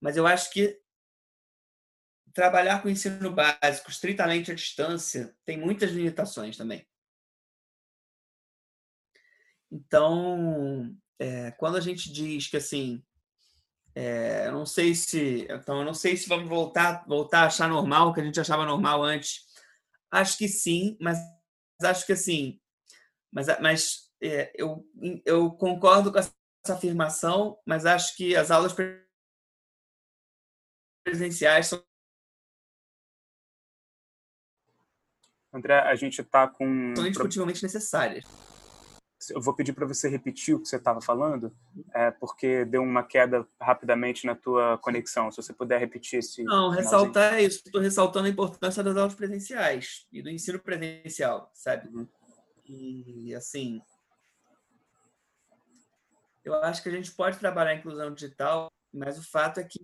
[0.00, 0.80] mas eu acho que
[2.32, 6.86] trabalhar com ensino básico estritamente à distância tem muitas limitações também.
[9.70, 13.02] Então, é, quando a gente diz que assim,
[13.94, 17.68] é, eu não sei se, então eu não sei se vamos voltar, voltar a achar
[17.68, 19.44] normal o que a gente achava normal antes.
[20.10, 21.18] Acho que sim, mas
[21.82, 22.60] acho que assim,
[23.34, 24.86] mas, mas é, eu,
[25.26, 26.32] eu concordo com essa
[26.68, 28.72] afirmação, mas acho que as aulas
[31.04, 31.84] presenciais são
[35.52, 36.94] André, a gente está com.
[36.96, 38.24] São indiscutivelmente necessárias
[39.30, 41.52] eu vou pedir para você repetir o que você estava falando,
[41.94, 45.30] é, porque deu uma queda rapidamente na tua conexão.
[45.30, 46.42] Se você puder repetir esse.
[46.42, 47.62] Não, ressaltar isso.
[47.64, 51.88] Estou ressaltando a importância das aulas presenciais e do ensino presencial, sabe?
[51.88, 52.06] Uhum.
[52.64, 53.80] E, assim,
[56.44, 59.80] eu acho que a gente pode trabalhar a inclusão digital, mas o fato é que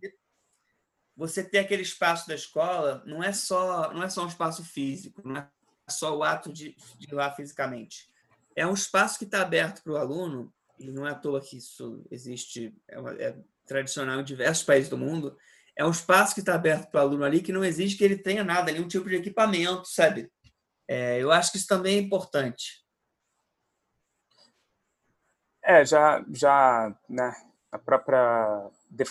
[1.17, 5.21] você ter aquele espaço da escola não é só não é só um espaço físico,
[5.27, 5.51] não é
[5.89, 8.11] só o ato de, de ir lá fisicamente
[8.57, 11.57] é um espaço que está aberto para o aluno, e não é à toa que
[11.57, 15.37] isso existe, é, é tradicional em diversos países do mundo,
[15.77, 18.19] é um espaço que está aberto para o aluno ali que não exige que ele
[18.19, 20.31] tenha nada, nenhum tipo de equipamento, sabe?
[20.93, 22.85] É, eu acho que isso também é importante.
[25.63, 27.33] É, já, já né,
[27.71, 28.69] a própria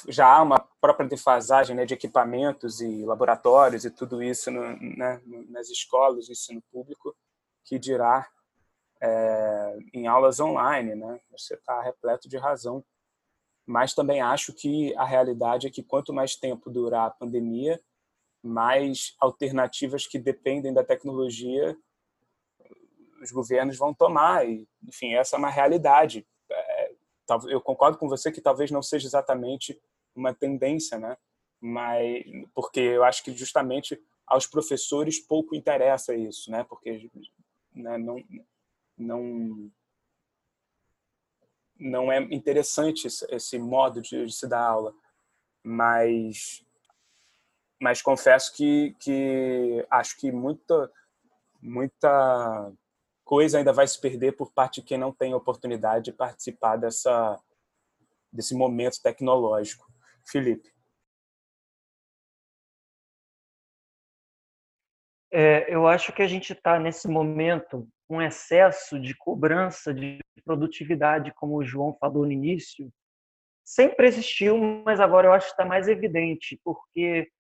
[0.10, 5.22] já há uma própria defasagem né, de equipamentos e laboratórios e tudo isso no, né,
[5.48, 7.16] nas escolas do ensino público,
[7.64, 8.30] que dirá
[9.02, 10.96] é, em aulas online.
[10.96, 11.22] Né?
[11.32, 12.84] Você está repleto de razão.
[13.66, 17.80] Mas também acho que a realidade é que quanto mais tempo durar a pandemia,
[18.42, 21.78] mais alternativas que dependem da tecnologia
[23.22, 24.48] os governos vão tomar.
[24.48, 26.26] E, enfim, essa é uma realidade.
[26.50, 26.92] É,
[27.48, 29.80] eu concordo com você que talvez não seja exatamente
[30.16, 31.18] uma tendência, né?
[31.60, 32.24] Mas
[32.54, 36.64] porque eu acho que justamente aos professores pouco interessa isso, né?
[36.64, 37.10] Porque
[37.74, 38.24] né, não
[38.98, 39.72] não
[41.78, 44.94] não é interessante esse modo de, se dar aula,
[45.64, 46.66] mas
[47.80, 50.92] mas confesso que que acho que muita
[51.62, 52.72] muita
[53.24, 57.40] coisa ainda vai se perder por parte de quem não tem oportunidade de participar dessa
[58.32, 59.88] desse momento tecnológico.
[60.26, 60.72] Felipe.
[65.32, 71.32] É, eu acho que a gente está nesse momento com excesso de cobrança de produtividade,
[71.36, 72.92] como o João falou no início.
[73.64, 77.32] Sempre existiu, mas agora eu acho que está mais evidente, porque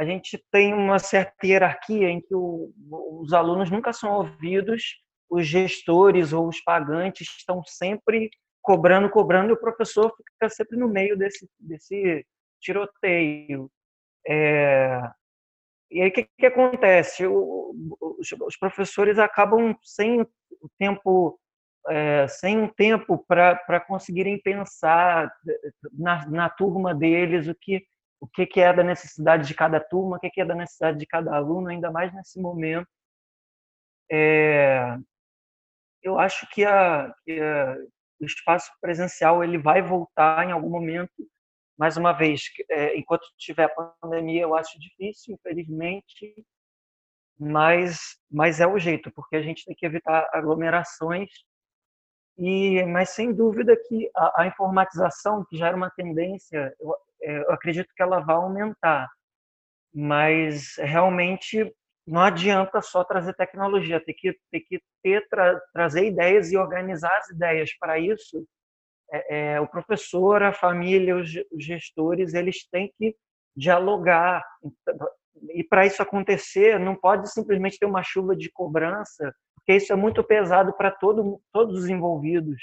[0.00, 2.72] a gente tem uma certa hierarquia em que o,
[3.20, 4.96] os alunos nunca são ouvidos
[5.28, 8.30] os gestores ou os pagantes estão sempre
[8.62, 12.26] cobrando, cobrando, e o professor fica sempre no meio desse, desse
[12.62, 13.70] tiroteio.
[14.26, 15.02] É...
[15.90, 17.26] E aí o que, que acontece?
[17.26, 17.74] O,
[18.18, 21.38] os, os, professores acabam sem o tempo,
[21.88, 25.30] é, sem um tempo para conseguirem pensar
[25.92, 27.84] na, na turma deles o que
[28.20, 30.98] o que, que é da necessidade de cada turma, o que, que é da necessidade
[30.98, 32.88] de cada aluno, ainda mais nesse momento.
[34.12, 34.96] É,
[36.02, 37.76] eu acho que, a, que a,
[38.20, 41.12] o espaço presencial ele vai voltar em algum momento.
[41.78, 46.44] Mais uma vez, é, enquanto tiver pandemia, eu acho difícil, infelizmente,
[47.38, 51.30] mas, mas é o jeito, porque a gente tem que evitar aglomerações.
[52.36, 57.52] E, mas sem dúvida que a, a informatização, que já era uma tendência, eu, eu
[57.52, 59.08] acredito que ela vai aumentar.
[59.92, 61.72] Mas realmente
[62.06, 67.16] não adianta só trazer tecnologia, tem que, tem que ter, tra, trazer ideias e organizar
[67.18, 67.70] as ideias.
[67.78, 68.44] Para isso,
[69.12, 73.14] é, é, o professor, a família, os, os gestores, eles têm que
[73.56, 74.44] dialogar.
[75.50, 79.96] E para isso acontecer, não pode simplesmente ter uma chuva de cobrança, porque isso é
[79.96, 82.60] muito pesado para todo, todos os envolvidos.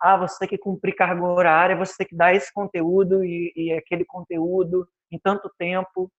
[0.00, 3.72] Ah, você tem que cumprir carga horária, você tem que dar esse conteúdo e, e
[3.72, 6.10] aquele conteúdo em tanto tempo.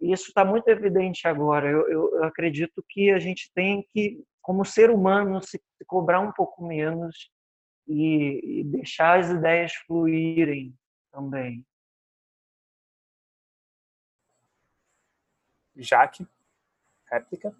[0.00, 1.68] E isso está muito evidente agora.
[1.68, 6.20] Eu, eu, eu, acredito que a gente tem que, como ser humano, se, se cobrar
[6.20, 7.30] um pouco menos
[7.86, 10.74] e, e deixar as ideias fluírem
[11.12, 11.64] também.
[15.76, 16.26] Jaque,
[17.10, 17.54] réplica?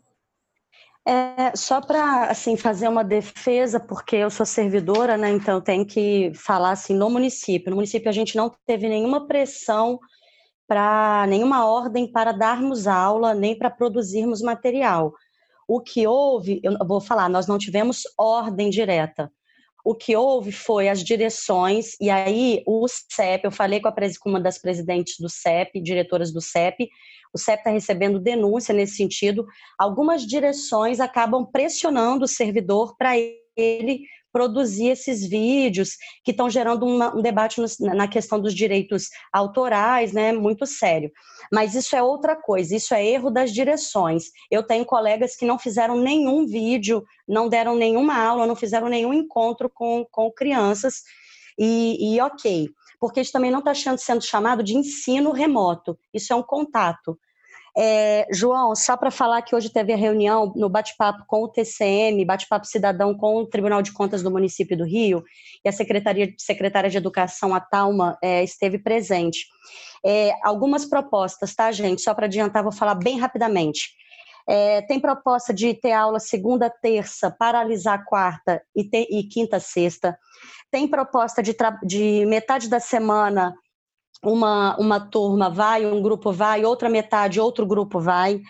[1.10, 5.28] É, só para assim fazer uma defesa, porque eu sou servidora, né?
[5.28, 7.68] Então tem que falar assim no município.
[7.70, 9.98] No município a gente não teve nenhuma pressão
[10.68, 15.12] para nenhuma ordem para darmos aula, nem para produzirmos material.
[15.66, 19.32] O que houve, eu vou falar, nós não tivemos ordem direta.
[19.84, 24.28] O que houve foi as direções, e aí o CEP, eu falei com, a, com
[24.30, 26.88] uma das presidentes do CEP, diretoras do CEP,
[27.32, 29.46] o CEP está recebendo denúncia nesse sentido.
[29.78, 33.16] Algumas direções acabam pressionando o servidor para
[33.56, 40.12] ele produzir esses vídeos que estão gerando uma, um debate na questão dos direitos autorais,
[40.12, 41.10] né, muito sério.
[41.52, 44.24] Mas isso é outra coisa, isso é erro das direções.
[44.50, 49.12] Eu tenho colegas que não fizeram nenhum vídeo, não deram nenhuma aula, não fizeram nenhum
[49.12, 51.02] encontro com, com crianças,
[51.58, 56.36] e, e ok, porque isso também não está sendo chamado de ensino remoto, isso é
[56.36, 57.18] um contato.
[57.76, 62.24] É, João, só para falar que hoje teve a reunião no bate-papo com o TCM,
[62.24, 65.22] bate-papo cidadão com o Tribunal de Contas do município do Rio,
[65.64, 69.46] e a Secretaria, Secretária de Educação, a Talma, é, esteve presente.
[70.04, 72.02] É, algumas propostas, tá, gente?
[72.02, 73.90] Só para adiantar, vou falar bem rapidamente.
[74.48, 80.18] É, tem proposta de ter aula segunda, terça, paralisar quarta e, ter, e quinta, sexta.
[80.70, 81.54] Tem proposta de,
[81.84, 83.54] de metade da semana
[84.22, 88.40] uma, uma turma vai, um grupo vai, outra metade, outro grupo vai.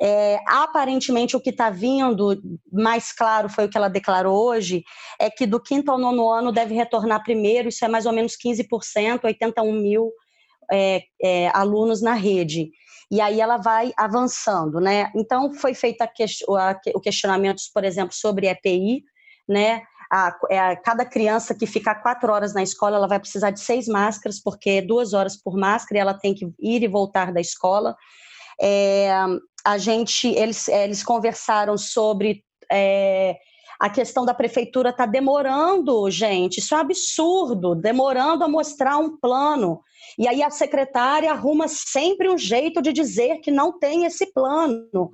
[0.00, 4.84] É, aparentemente, o que está vindo mais claro foi o que ela declarou hoje:
[5.18, 8.36] é que do quinto ao nono ano deve retornar primeiro, isso é mais ou menos
[8.36, 10.12] 15%, 81 mil
[10.70, 12.70] é, é, alunos na rede.
[13.10, 15.10] E aí ela vai avançando, né?
[15.14, 16.04] Então, foi feito
[16.94, 19.04] o questionamento, por exemplo, sobre EPI,
[19.48, 19.82] né?
[20.10, 23.60] A, é a, cada criança que ficar quatro horas na escola, ela vai precisar de
[23.60, 27.32] seis máscaras, porque é duas horas por máscara e ela tem que ir e voltar
[27.32, 27.96] da escola.
[28.60, 29.10] É,
[29.64, 33.36] a gente, eles, eles conversaram sobre é,
[33.78, 39.16] a questão da prefeitura está demorando, gente, isso é um absurdo, demorando a mostrar um
[39.16, 39.80] plano.
[40.18, 45.10] E aí a secretária arruma sempre um jeito de dizer que não tem esse plano.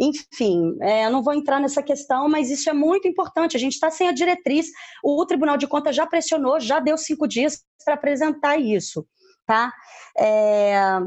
[0.00, 3.54] Enfim, é, não vou entrar nessa questão, mas isso é muito importante.
[3.54, 4.68] A gente está sem a diretriz.
[5.04, 9.06] O Tribunal de Contas já pressionou, já deu cinco dias para apresentar isso.
[9.46, 9.70] Tá?
[10.16, 10.98] É,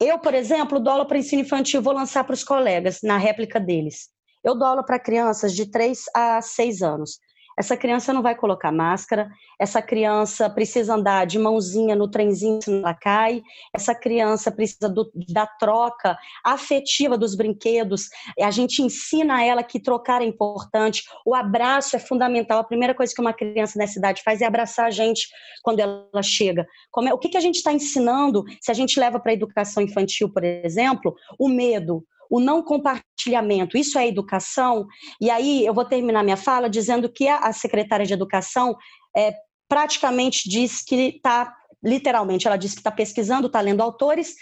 [0.00, 3.58] eu, por exemplo, dou aula para ensino infantil, vou lançar para os colegas na réplica
[3.58, 4.08] deles.
[4.44, 7.18] Eu dou aula para crianças de 3 a 6 anos.
[7.58, 9.28] Essa criança não vai colocar máscara,
[9.58, 13.42] essa criança precisa andar de mãozinha no trenzinho se ela cai,
[13.74, 18.08] essa criança precisa do, da troca afetiva dos brinquedos.
[18.40, 22.60] A gente ensina a ela que trocar é importante, o abraço é fundamental.
[22.60, 25.28] A primeira coisa que uma criança nessa idade faz é abraçar a gente
[25.62, 26.64] quando ela chega.
[27.08, 29.82] É, o que, que a gente está ensinando se a gente leva para a educação
[29.82, 32.04] infantil, por exemplo, o medo?
[32.30, 34.86] O não compartilhamento, isso é educação.
[35.20, 38.76] E aí eu vou terminar minha fala dizendo que a, secretária de Educação
[39.16, 39.32] é,
[39.68, 44.34] praticamente diz que está, literalmente, ela diz que está pesquisando, está lendo autores,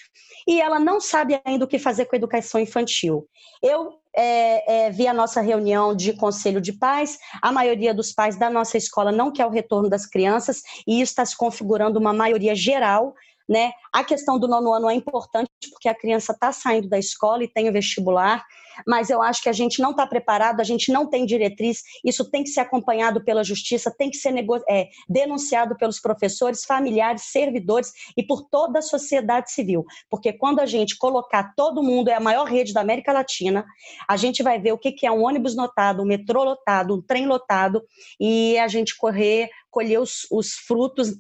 [0.47, 3.27] e ela não sabe ainda o que fazer com a educação infantil.
[3.63, 8.37] Eu é, é, vi a nossa reunião de conselho de pais, a maioria dos pais
[8.37, 12.13] da nossa escola não quer o retorno das crianças, e isso está se configurando uma
[12.13, 13.15] maioria geral
[13.49, 13.73] né?
[13.93, 17.49] A questão do nono ano é importante porque a criança está saindo da escola e
[17.49, 18.45] tem o vestibular,
[18.87, 22.29] mas eu acho que a gente não está preparado, a gente não tem diretriz, isso
[22.31, 24.35] tem que ser acompanhado pela justiça, tem que ser
[24.69, 30.67] é, denunciado pelos professores, familiares, servidores e por toda a sociedade civil, porque quando a
[30.67, 33.65] gente colocar todo mundo, é a maior rede da América Latina,
[34.09, 37.27] a gente vai ver o que, é um ônibus lotado, um metrô lotado, um trem
[37.27, 37.83] lotado,
[38.21, 41.15] e a gente correr, colher os, os frutos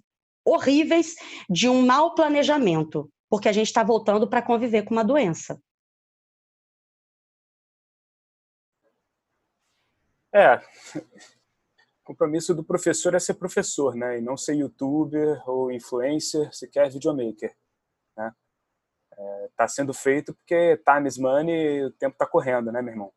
[0.46, 1.16] horríveis
[1.50, 5.60] de um mau planejamento, porque a gente está voltando para conviver com uma doença.
[10.32, 10.56] É,
[12.00, 14.18] o compromisso do professor é ser professor, né?
[14.18, 17.56] E não ser youtuber ou influencer, sequer videomaker.
[18.16, 18.32] Né?
[19.18, 23.12] É, tá sendo feito porque time is money, o tempo está correndo, né, meu irmão?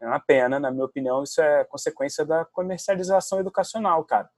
[0.00, 4.30] É uma pena, na minha opinião, isso é consequência da comercialização educacional, cara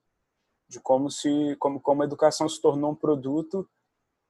[0.70, 3.68] de como se como como a educação se tornou um produto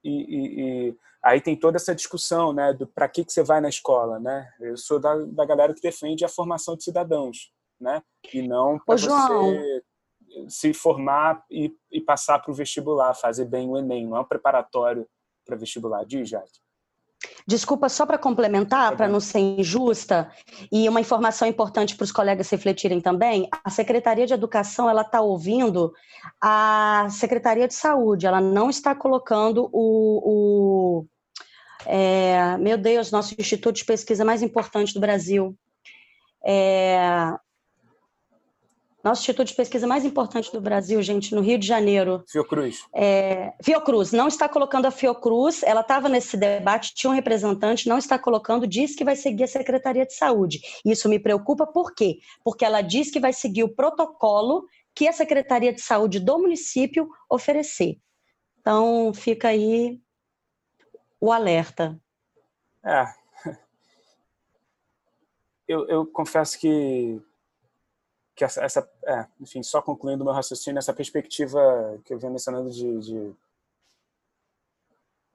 [0.03, 3.61] e, e, e aí tem toda essa discussão né do para que que você vai
[3.61, 4.51] na escola né?
[4.59, 8.03] Eu sou da, da galera que defende a formação de cidadãos né?
[8.33, 9.85] E não para você
[10.49, 14.25] se formar e, e passar para o vestibular fazer bem o enem não é um
[14.25, 15.07] preparatório
[15.45, 16.05] para vestibular.
[16.07, 16.61] Diz Jade
[17.47, 20.31] Desculpa, só para complementar, para não ser injusta,
[20.73, 25.21] e uma informação importante para os colegas refletirem também, a Secretaria de Educação ela está
[25.21, 25.93] ouvindo
[26.41, 31.07] a Secretaria de Saúde, ela não está colocando o, o
[31.87, 35.57] é, meu Deus, nosso instituto de pesquisa mais importante do Brasil.
[36.45, 37.35] É,
[39.03, 42.23] nosso instituto de pesquisa mais importante do Brasil, gente, no Rio de Janeiro.
[42.29, 42.85] Fiocruz.
[42.95, 47.99] É, Fiocruz, não está colocando a Fiocruz, ela estava nesse debate, tinha um representante, não
[47.99, 50.61] está colocando, diz que vai seguir a Secretaria de Saúde.
[50.85, 52.19] Isso me preocupa, por quê?
[52.45, 57.09] Porque ela diz que vai seguir o protocolo que a Secretaria de Saúde do município
[57.29, 57.99] oferecer.
[58.61, 59.99] Então, fica aí
[61.19, 61.99] o alerta.
[62.85, 63.05] É.
[65.67, 67.23] Eu, eu confesso que
[68.41, 72.71] que essa, essa é, enfim, só concluindo meu raciocínio, essa perspectiva que eu venho mencionando
[72.71, 73.35] de, de,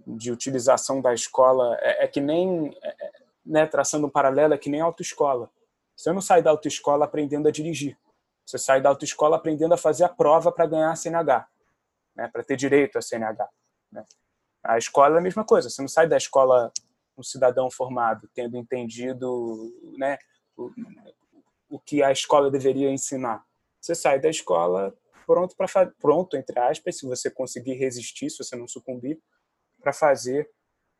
[0.07, 3.11] de utilização da escola é, é que nem, é, é,
[3.45, 5.51] né, traçando um paralelo, é que nem autoescola.
[5.95, 7.95] Você não sai da autoescola aprendendo a dirigir.
[8.43, 11.47] Você sai da autoescola aprendendo a fazer a prova para ganhar a CNH,
[12.15, 13.47] né, para ter direito a CNH.
[13.91, 14.03] Né.
[14.63, 15.69] A escola é a mesma coisa.
[15.69, 16.73] Você não sai da escola
[17.15, 20.17] um cidadão formado, tendo entendido né,
[21.69, 23.45] o que a escola deveria ensinar.
[23.79, 24.95] Você sai da escola
[25.25, 29.19] pronto para pronto entre aspas, se você conseguir resistir, se você não sucumbir,
[29.81, 30.49] para fazer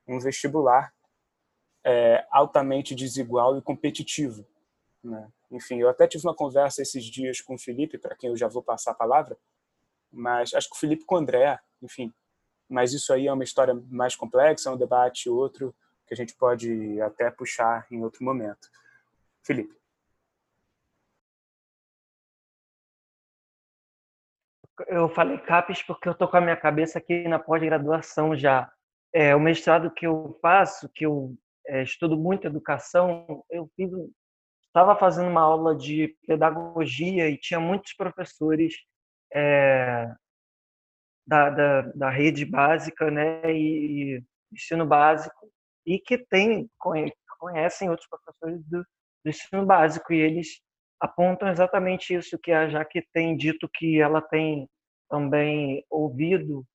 [0.08, 0.94] um vestibular
[1.84, 4.46] é, altamente desigual e competitivo.
[5.04, 5.32] Né?
[5.52, 8.48] Enfim, eu até tive uma conversa esses dias com o Felipe, para quem eu já
[8.48, 9.38] vou passar a palavra,
[10.12, 12.14] mas acho que o Felipe com o André, enfim,
[12.68, 15.76] mas isso aí é uma história mais complexa, é um debate outro
[16.08, 18.70] que a gente pode até puxar em outro momento.
[19.44, 19.76] Felipe.
[24.88, 28.72] Eu falei CAPES porque eu estou com a minha cabeça aqui na pós-graduação já.
[29.14, 31.36] É, o mestrado que eu faço, que eu
[31.68, 33.70] é, estudo muito educação, eu
[34.68, 38.74] estava fazendo uma aula de pedagogia e tinha muitos professores
[39.34, 40.14] é,
[41.26, 45.50] da, da, da, rede básica né, e, e, ensino básico
[45.86, 46.70] e que tem,
[47.40, 48.86] conhecem outros professores do,
[49.24, 50.62] do ensino básico e eles
[51.00, 54.68] apontam exatamente isso que a Jaque tem dito que ela tem
[55.10, 56.66] também ouvido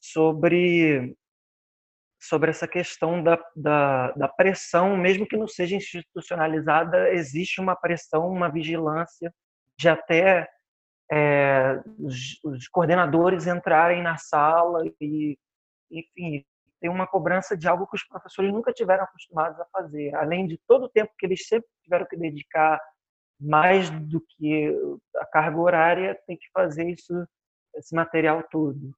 [0.00, 1.14] sobre
[2.22, 8.28] sobre essa questão da, da, da, pressão, mesmo que não seja institucionalizada, existe uma pressão,
[8.28, 9.32] uma vigilância
[9.78, 10.46] de até
[11.10, 15.38] é, os, os, coordenadores entrarem na sala e,
[15.90, 16.44] enfim,
[16.78, 20.60] tem uma cobrança de algo que os professores nunca tiveram acostumados a fazer, além de
[20.68, 22.78] todo o tempo que eles sempre tiveram que dedicar
[23.40, 24.76] mais do que
[25.16, 27.12] a carga horária, tem que fazer isso,
[27.74, 28.94] esse material todo.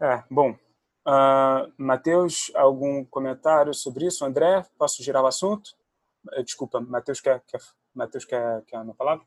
[0.00, 0.58] É, bom.
[1.06, 4.24] Uh, Matheus, algum comentário sobre isso?
[4.24, 5.70] André, posso girar o assunto?
[6.32, 7.60] Eh, desculpa, Matheus quer, quer,
[7.94, 9.24] Mateus quer, quer uma palavra?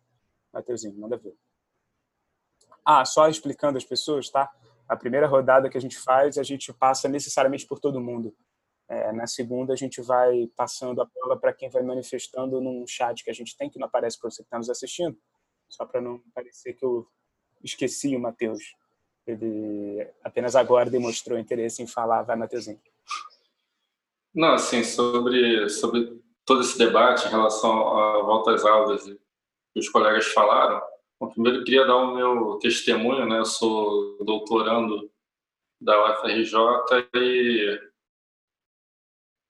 [0.54, 1.36] Matheusinho, manda ver.
[2.84, 4.50] Ah, só explicando as pessoas, tá?
[4.88, 8.36] A primeira rodada que a gente faz, a gente passa necessariamente por todo mundo.
[8.88, 13.24] É, na segunda, a gente vai passando a bola para quem vai manifestando num chat
[13.24, 15.18] que a gente tem, que não aparece para você que está nos assistindo,
[15.70, 17.08] só para não parecer que eu
[17.64, 18.64] esqueci o Matheus.
[19.26, 22.22] Ele apenas agora demonstrou interesse em falar.
[22.22, 22.80] Vai, Matheusinho.
[24.34, 29.90] Não, assim, sobre, sobre todo esse debate em relação à volta às aulas que os
[29.90, 30.82] colegas falaram,
[31.20, 33.40] bom, primeiro eu queria dar o meu testemunho, né?
[33.40, 35.10] Eu sou doutorando
[35.82, 37.80] da UFRJ e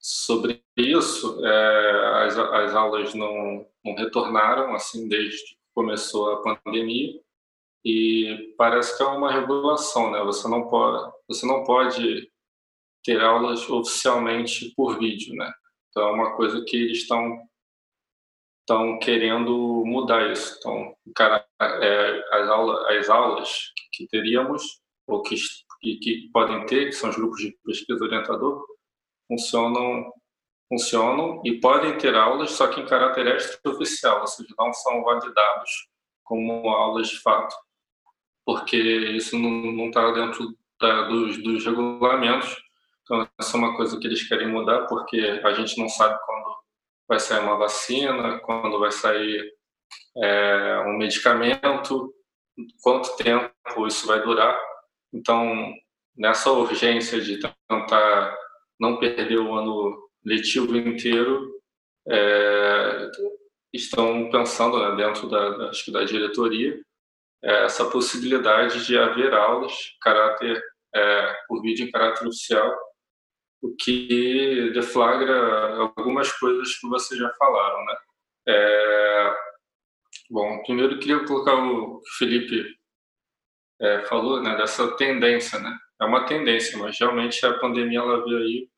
[0.06, 7.20] sobre isso, é, as, as aulas não, não retornaram, assim, desde que começou a pandemia
[7.84, 10.24] e parece que é uma regulação, né?
[10.24, 12.32] Você não pode, você não pode
[13.04, 15.52] ter aulas oficialmente por vídeo, né?
[15.90, 17.42] Então é uma coisa que eles estão
[18.62, 20.56] estão querendo mudar isso.
[20.60, 25.36] Então, cara, é, as aulas, as aulas que, teríamos ou que,
[25.82, 28.66] que, que podem ter, que são os grupos de pesquisa orientador,
[29.28, 30.12] funcionam
[30.68, 35.70] funcionam e podem ter aulas, só que em caráter extraoficial, ou seja, não são validados
[36.24, 37.56] como aulas de fato
[38.46, 42.56] porque isso não está dentro da, dos, dos regulamentos.
[43.02, 46.56] Então, essa é uma coisa que eles querem mudar, porque a gente não sabe quando
[47.08, 49.52] vai sair uma vacina, quando vai sair
[50.18, 52.14] é, um medicamento,
[52.82, 54.58] quanto tempo isso vai durar.
[55.12, 55.74] Então,
[56.16, 58.38] nessa urgência de tentar
[58.80, 61.52] não perder o ano letivo inteiro,
[62.08, 63.12] é,
[63.74, 66.80] estão pensando né, dentro da, acho que da diretoria
[67.44, 70.62] é, essa possibilidade de haver aulas caráter,
[70.94, 72.76] é, por vídeo em caráter oficial,
[73.62, 77.96] o que deflagra algumas coisas que vocês já falaram, né?
[78.48, 79.36] É,
[80.30, 82.76] bom, primeiro eu queria colocar o que o Felipe
[83.80, 85.76] é, falou, né, dessa tendência, né?
[86.02, 88.70] É uma tendência, mas realmente a pandemia ela veio aí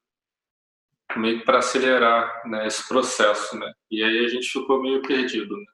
[1.17, 3.71] meio para acelerar né, esse processo, né?
[3.89, 5.65] E aí a gente ficou meio perdido, né?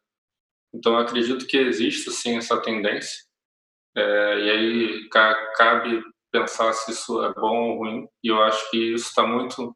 [0.74, 3.24] Então, acredito que existe, sim, essa tendência.
[3.96, 5.10] É, e aí
[5.56, 8.08] cabe pensar se isso é bom ou ruim.
[8.24, 9.76] E eu acho que isso está muito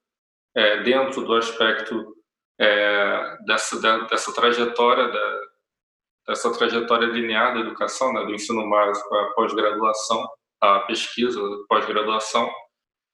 [0.56, 2.16] é, dentro do aspecto
[2.60, 5.42] é, dessa, dessa trajetória da,
[6.28, 10.28] dessa trajetória linear da educação, né, do ensino básico à pós-graduação,
[10.62, 12.50] à pesquisa, pós-graduação.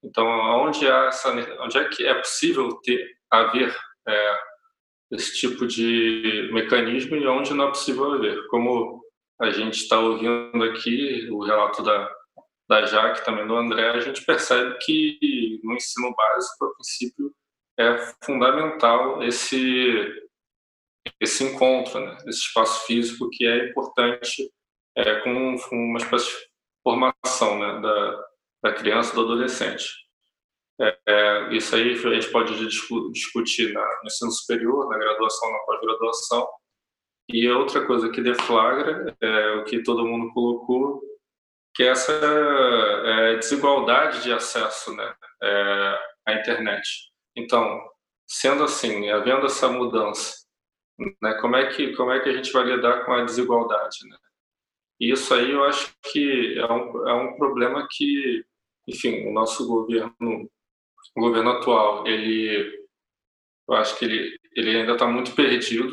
[0.03, 1.31] Então, onde, há essa,
[1.61, 3.75] onde é que é possível ter haver
[4.07, 4.39] é,
[5.11, 8.47] esse tipo de mecanismo e onde não é possível haver.
[8.47, 9.01] Como
[9.39, 12.09] a gente está ouvindo aqui o relato da,
[12.69, 17.33] da Jaque, também do André, a gente percebe que no ensino básico, a princípio,
[17.79, 20.21] é fundamental esse
[21.19, 22.17] esse encontro, né?
[22.27, 24.49] esse espaço físico que é importante
[24.95, 26.31] é, com uma espécie
[26.83, 27.81] formação né?
[27.81, 28.25] da,
[28.63, 30.03] da criança, do adolescente.
[30.81, 32.53] É, é, isso aí a gente pode
[33.11, 36.47] discutir na, no ensino superior, na graduação, na pós-graduação.
[37.29, 41.01] E outra coisa que deflagra é o que todo mundo colocou,
[41.73, 47.11] que é essa é, desigualdade de acesso né, é, à internet.
[47.35, 47.81] Então,
[48.27, 50.35] sendo assim, havendo essa mudança,
[51.21, 53.97] né, como, é que, como é que a gente vai lidar com a desigualdade?
[54.07, 54.17] Né?
[54.99, 58.43] E isso aí eu acho que é um, é um problema que,
[58.87, 60.49] enfim, o nosso governo
[61.15, 62.87] o governo atual, ele,
[63.67, 65.91] eu acho que ele, ele ainda está muito perdido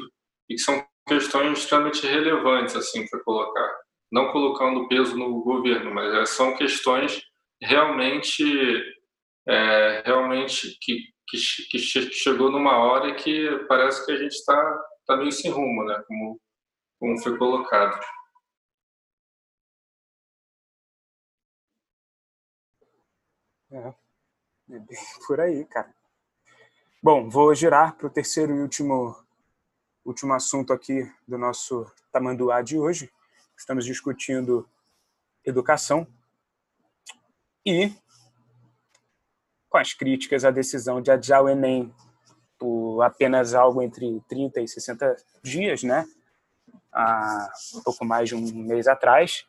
[0.48, 3.68] e que são questões extremamente relevantes assim para colocar,
[4.10, 7.22] não colocando peso no governo, mas é, são questões
[7.62, 8.44] realmente
[9.46, 11.38] é, realmente que, que,
[11.70, 16.02] que, chegou numa hora que parece que a gente está tá meio sem rumo, né?
[16.06, 16.40] Como,
[16.98, 18.00] como foi colocado.
[23.70, 23.94] É,
[24.72, 24.80] é
[25.26, 25.94] por aí, cara.
[27.02, 29.16] Bom, vou girar para o terceiro e último,
[30.04, 33.10] último assunto aqui do nosso Tamanduá de hoje.
[33.56, 34.68] Estamos discutindo
[35.44, 36.06] educação
[37.64, 37.92] e
[39.68, 41.94] com as críticas à decisão de adiar o Enem
[42.58, 46.06] por apenas algo entre 30 e 60 dias, né?
[46.92, 47.48] Há
[47.84, 49.46] pouco mais de um mês atrás,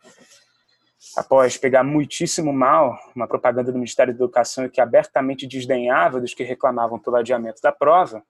[1.17, 6.43] após pegar muitíssimo mal uma propaganda do Ministério da Educação que abertamente desdenhava dos que
[6.43, 8.23] reclamavam pelo adiamento da prova,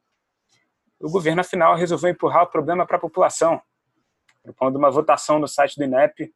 [1.00, 3.60] o governo, afinal, resolveu empurrar o problema para a população,
[4.44, 6.32] propondo uma votação no site do INEP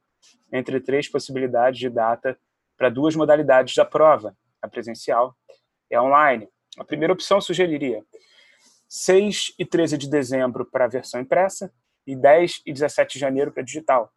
[0.52, 2.38] entre três possibilidades de data
[2.76, 5.36] para duas modalidades da prova, a presencial
[5.90, 6.50] e a online.
[6.78, 8.04] A primeira opção sugeriria
[8.90, 11.72] 6 e 13 de dezembro para a versão impressa
[12.06, 14.12] e 10 e 17 de janeiro para digital.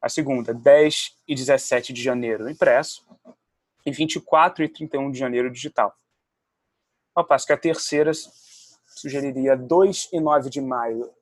[0.00, 3.06] A segunda, 10 e 17 de janeiro impresso
[3.84, 5.94] e 24 e 31 de janeiro digital.
[7.14, 8.12] Ao passo que a terceira
[8.86, 11.12] sugeriria 2 e 9 de maio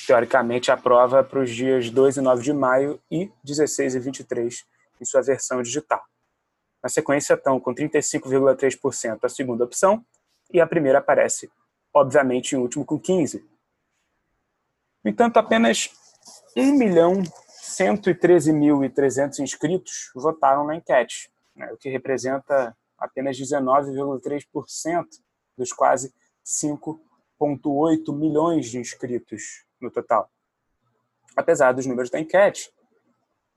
[0.07, 4.65] teoricamente, a prova para os dias 2 e 9 de maio e 16 e 23
[5.01, 6.03] em sua versão digital.
[6.83, 10.05] Na sequência, estão com 35,3% a segunda opção
[10.53, 11.51] e a primeira aparece,
[11.93, 13.43] obviamente, em último com 15%.
[15.03, 15.91] No entanto, apenas
[16.57, 17.23] 1 milhão
[17.63, 25.05] 113.300 inscritos votaram na enquete, né, o que representa apenas 19,3%
[25.57, 26.15] dos quase
[26.47, 30.31] 5,8 milhões de inscritos no total.
[31.37, 32.73] Apesar dos números da enquete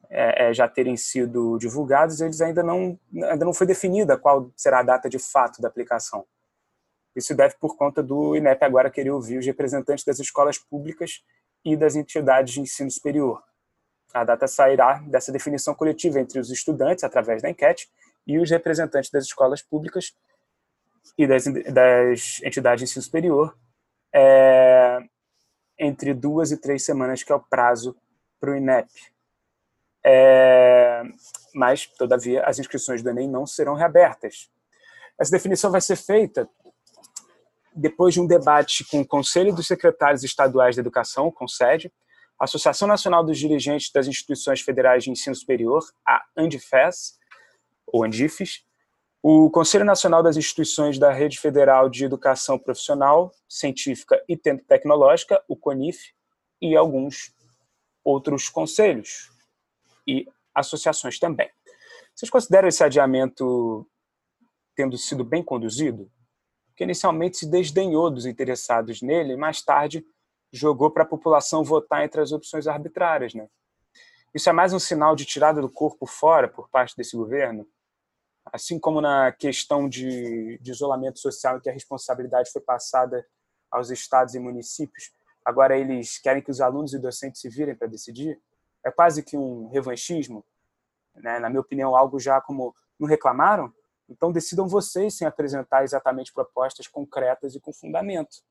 [0.09, 4.79] é, é, já terem sido divulgados, eles ainda não, ainda não foi definida qual será
[4.79, 6.25] a data de fato da aplicação.
[7.15, 11.23] Isso deve por conta do INEP agora querer ouvir os representantes das escolas públicas
[11.63, 13.43] e das entidades de ensino superior.
[14.13, 17.87] A data sairá dessa definição coletiva entre os estudantes, através da enquete,
[18.25, 20.15] e os representantes das escolas públicas
[21.17, 23.57] e das, das entidades de ensino superior,
[24.13, 24.99] é,
[25.77, 27.95] entre duas e três semanas, que é o prazo
[28.39, 28.89] para o INEP.
[30.05, 31.03] É,
[31.53, 34.49] mas, todavia, as inscrições do Enem não serão reabertas.
[35.19, 36.49] Essa definição vai ser feita
[37.75, 41.91] depois de um debate com o Conselho dos Secretários Estaduais de Educação, CONSED,
[42.39, 47.19] a Associação Nacional dos Dirigentes das Instituições Federais de Ensino Superior, a ANDIFES,
[47.87, 48.63] ou ANDIFES,
[49.21, 55.55] o Conselho Nacional das Instituições da Rede Federal de Educação Profissional, Científica e Tecnológica, o
[55.55, 56.13] CONIF,
[56.61, 57.33] e alguns
[58.03, 59.31] outros conselhos
[60.05, 61.49] e associações também.
[62.13, 63.87] Vocês consideram esse adiamento
[64.75, 66.11] tendo sido bem conduzido?
[66.79, 70.01] que inicialmente se desdenhou dos interessados nele mais tarde
[70.49, 73.33] jogou para a população votar entre as opções arbitrárias.
[73.33, 73.49] Né?
[74.33, 77.67] Isso é mais um sinal de tirada do corpo fora por parte desse governo?
[78.51, 83.25] Assim como na questão de, de isolamento social, em que a responsabilidade foi passada
[83.69, 85.11] aos estados e municípios,
[85.45, 88.39] agora eles querem que os alunos e docentes se virem para decidir?
[88.83, 90.43] É quase que um revanchismo,
[91.15, 91.39] né?
[91.39, 93.73] na minha opinião, algo já como não reclamaram?
[94.09, 98.41] Então, decidam vocês sem apresentar exatamente propostas concretas e com fundamento.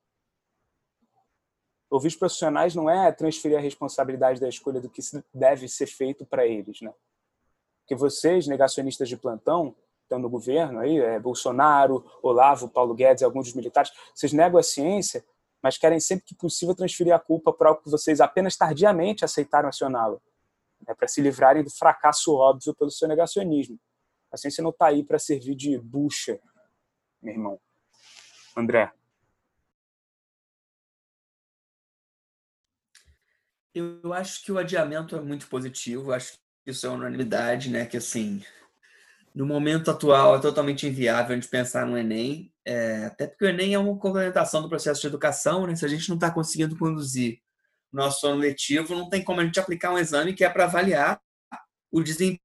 [1.91, 5.01] Ouvir os profissionais não é transferir a responsabilidade da escolha do que
[5.35, 6.93] deve ser feito para eles, né?
[7.81, 9.75] Porque vocês, negacionistas de plantão,
[10.09, 14.63] estão no governo aí, é Bolsonaro, Olavo, Paulo Guedes alguns dos militares, vocês negam a
[14.63, 15.25] ciência,
[15.63, 19.69] mas querem sempre que possível transferir a culpa para algo que vocês apenas tardiamente aceitaram
[19.69, 20.23] acioná-lo,
[20.87, 23.79] né, para se livrarem do fracasso óbvio pelo seu negacionismo.
[24.33, 26.41] A ciência não está aí para servir de bucha,
[27.21, 27.61] meu irmão.
[28.57, 28.93] André.
[33.75, 37.87] Eu acho que o adiamento é muito positivo, acho que isso é unanimidade, né?
[37.87, 38.43] Que assim,
[39.39, 43.49] no momento atual é totalmente inviável a gente pensar no Enem, é, até porque o
[43.49, 45.77] Enem é uma complementação do processo de educação, né?
[45.77, 47.41] Se a gente não está conseguindo conduzir
[47.93, 50.65] o nosso ano letivo, não tem como a gente aplicar um exame que é para
[50.65, 51.23] avaliar
[51.89, 52.41] o desempenho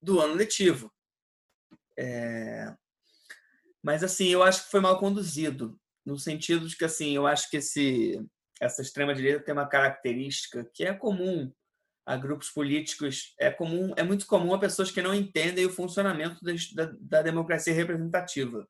[0.00, 0.90] do ano letivo.
[1.94, 2.74] É...
[3.82, 7.50] Mas, assim, eu acho que foi mal conduzido, no sentido de que, assim, eu acho
[7.50, 8.18] que esse,
[8.58, 11.52] essa extrema-direita tem uma característica que é comum
[12.06, 16.38] a grupos políticos, é comum, é muito comum a pessoas que não entendem o funcionamento
[16.74, 18.66] da, da democracia representativa.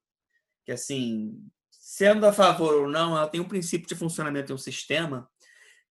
[0.64, 1.39] Que, assim,
[1.70, 5.28] sendo a favor ou não, ela tem um princípio de funcionamento de um sistema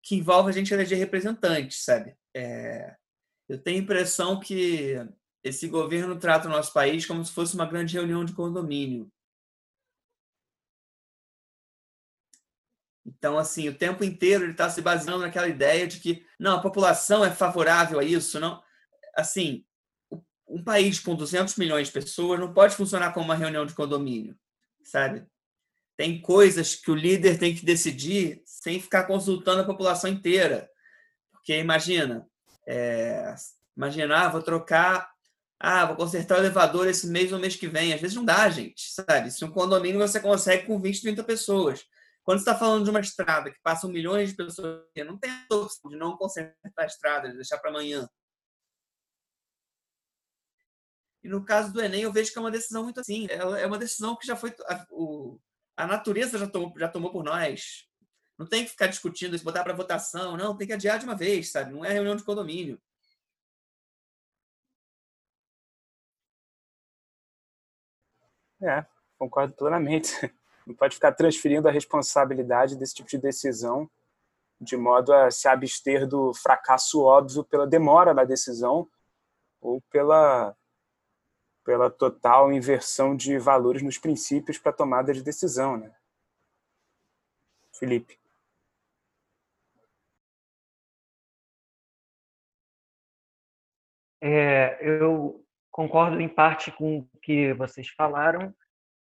[0.02, 2.14] que envolve a gente eleger representantes, sabe?
[2.34, 2.94] É,
[3.48, 4.94] eu tenho a impressão que
[5.42, 9.10] esse governo trata o nosso país como se fosse uma grande reunião de condomínio.
[13.08, 16.60] Então, assim, o tempo inteiro ele está se baseando naquela ideia de que não, a
[16.60, 18.62] população é favorável a isso, não.
[19.16, 19.64] Assim,
[20.46, 24.36] um país com 200 milhões de pessoas não pode funcionar como uma reunião de condomínio,
[24.84, 25.26] sabe?
[25.96, 30.68] Tem coisas que o líder tem que decidir sem ficar consultando a população inteira.
[31.32, 32.26] Porque imagina,
[32.66, 33.34] é,
[33.76, 35.10] imaginar, ah, vou trocar,
[35.58, 37.92] ah, vou consertar o elevador esse mês ou mês que vem.
[37.92, 39.30] Às vezes não dá, gente, sabe?
[39.30, 41.84] Se um condomínio você consegue com 20, 30 pessoas.
[42.28, 45.90] Quando está falando de uma estrada que passam milhões de pessoas, não tem a opção
[45.90, 48.06] de não consertar a estrada, de deixar para amanhã.
[51.22, 53.26] E no caso do Enem, eu vejo que é uma decisão muito assim.
[53.30, 54.54] É uma decisão que já foi.
[54.66, 55.40] A, o,
[55.74, 57.88] a natureza já tomou, já tomou por nós.
[58.36, 60.36] Não tem que ficar discutindo isso, botar para votação.
[60.36, 61.72] Não, tem que adiar de uma vez, sabe?
[61.72, 62.78] Não é reunião de condomínio.
[68.60, 68.84] É,
[69.16, 70.12] concordo plenamente.
[70.68, 73.90] não pode ficar transferindo a responsabilidade desse tipo de decisão
[74.60, 78.88] de modo a se abster do fracasso óbvio pela demora da decisão
[79.60, 80.54] ou pela
[81.64, 85.94] pela total inversão de valores nos princípios para tomada de decisão, né?
[87.74, 88.18] Felipe.
[94.20, 98.54] É, eu concordo em parte com o que vocês falaram.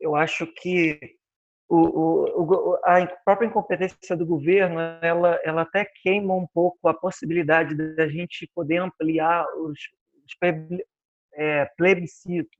[0.00, 1.17] Eu acho que
[1.68, 7.74] o, o, a própria incompetência do governo ela, ela até queima um pouco a possibilidade
[7.94, 9.78] da gente poder ampliar os,
[10.24, 10.36] os
[11.34, 12.58] é, plebiscitos,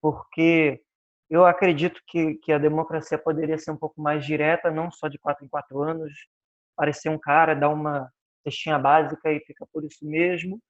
[0.00, 0.80] porque
[1.28, 5.18] eu acredito que, que a democracia poderia ser um pouco mais direta, não só de
[5.18, 6.12] quatro em quatro anos,
[6.76, 8.10] parecer um cara, dar uma
[8.44, 10.60] cestinha básica e fica por isso mesmo.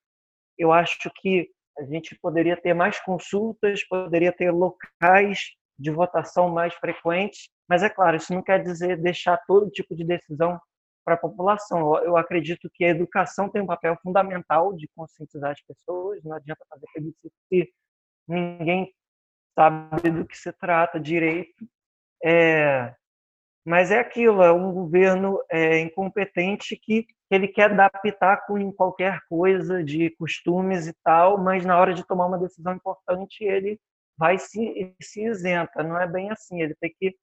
[0.56, 6.74] Eu acho que a gente poderia ter mais consultas, poderia ter locais de votação mais
[6.74, 10.60] frequentes, mas é claro, isso não quer dizer deixar todo tipo de decisão
[11.04, 11.96] para a população.
[12.02, 16.64] Eu acredito que a educação tem um papel fundamental de conscientizar as pessoas, não adianta
[16.68, 17.72] fazer plebiscito se
[18.26, 18.92] ninguém
[19.54, 21.66] sabe do que se trata direito.
[22.22, 22.94] É,
[23.64, 29.20] mas é aquilo, é um governo é, incompetente que ele quer dar pitaco em qualquer
[29.28, 33.78] coisa de costumes e tal, mas na hora de tomar uma decisão importante ele
[34.18, 35.82] vai se, se isenta.
[35.82, 36.60] Não é bem assim.
[36.60, 37.16] Ele tem que,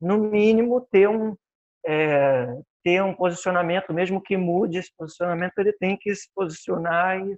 [0.00, 1.36] no mínimo, ter um,
[1.84, 2.46] é,
[2.84, 7.36] ter um posicionamento, mesmo que mude esse posicionamento, ele tem que se posicionar e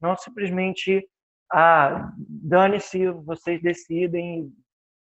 [0.00, 1.08] não simplesmente,
[1.52, 4.52] ah, dane-se, vocês decidem.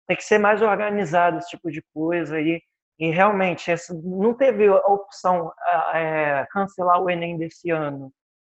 [0.08, 2.62] Tem que ser mais organizado esse tipo de coisa e,
[3.00, 3.72] e realmente
[4.04, 5.54] não teve a opção
[5.94, 8.12] é, cancelar o Enem desse ano.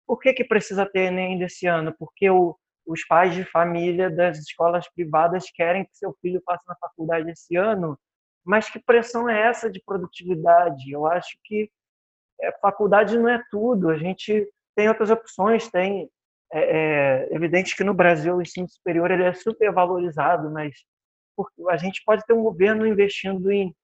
[0.06, 1.94] Por que, que precisa ter Enem desse ano?
[1.98, 6.76] Porque o, os pais de família das escolas privadas querem que seu filho passe na
[6.76, 7.98] faculdade esse ano,
[8.44, 10.90] mas que pressão é essa de produtividade?
[10.90, 11.70] Eu acho que
[12.40, 16.10] é, faculdade não é tudo, a gente tem outras opções, tem
[16.52, 20.74] é, é evidente que no Brasil o ensino superior ele é super valorizado, mas
[21.68, 23.74] a gente pode ter um governo investindo em,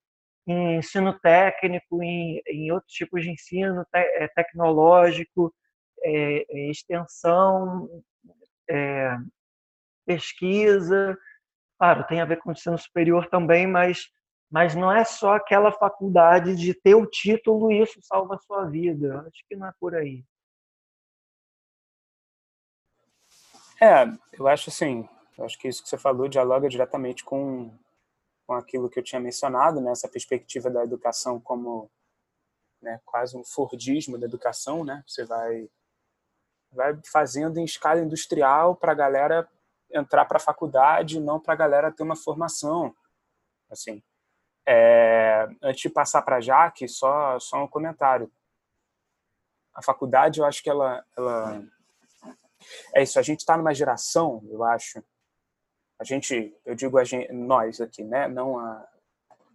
[0.47, 5.53] em ensino técnico, em, em, outros tipos de ensino te, é, tecnológico,
[6.03, 7.89] é, é extensão,
[8.71, 9.19] é,
[10.07, 11.19] pesquisa,
[11.79, 14.09] claro, tem a ver com o ensino superior também, mas,
[14.51, 18.65] mas não é só aquela faculdade de ter o título e isso salva a sua
[18.67, 19.21] vida.
[19.27, 20.25] Acho que não é por aí.
[23.83, 24.05] É,
[24.35, 25.09] eu acho assim,
[25.39, 27.73] eu acho que isso que você falou dialoga diretamente com,
[28.47, 31.91] com aquilo que eu tinha mencionado, né, essa perspectiva da educação como
[32.83, 35.03] né, quase um Fordismo da educação, né?
[35.07, 35.69] Você vai
[36.73, 39.49] vai fazendo em escala industrial para a galera
[39.93, 42.95] entrar para a faculdade, não para a galera ter uma formação.
[43.71, 44.03] Assim,
[44.67, 48.31] é, antes de passar para a Jaque, só, só um comentário.
[49.75, 51.63] A faculdade, eu acho que ela, ela
[52.95, 53.19] é isso.
[53.19, 55.03] A gente está numa geração, eu acho.
[55.99, 58.29] A gente, eu digo a gente, nós aqui, né?
[58.29, 58.89] Não a,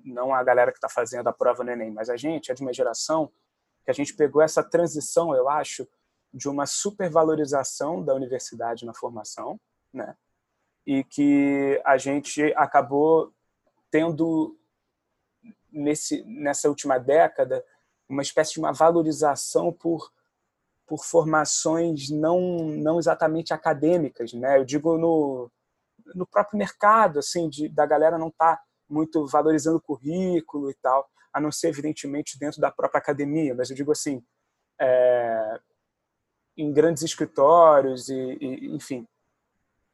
[0.03, 2.61] não a galera que está fazendo a prova no Enem, mas a gente é de
[2.61, 3.31] uma geração
[3.83, 5.87] que a gente pegou essa transição, eu acho,
[6.35, 9.57] de uma supervalorização da universidade na formação,
[9.93, 10.15] né?
[10.85, 13.33] E que a gente acabou
[13.89, 14.59] tendo
[15.71, 17.63] nesse nessa última década
[18.09, 20.11] uma espécie de uma valorização por
[20.85, 24.57] por formações não não exatamente acadêmicas, né?
[24.59, 25.49] Eu digo no
[26.13, 31.09] no próprio mercado, assim, de, da galera não tá muito valorizando o currículo e tal,
[31.33, 34.23] a não ser evidentemente dentro da própria academia, mas eu digo assim,
[34.79, 35.59] é,
[36.57, 39.07] em grandes escritórios e, e, enfim.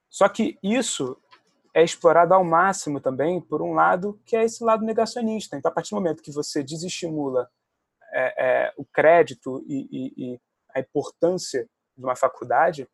[0.09, 1.17] Só que isso
[1.73, 5.57] é explorado ao máximo também por um lado que é esse lado negacionista.
[5.57, 7.49] Então, a partir do momento que você desestimula
[8.11, 10.41] é, é, o crédito e, e, e,
[10.73, 12.87] a importância de uma faculdade,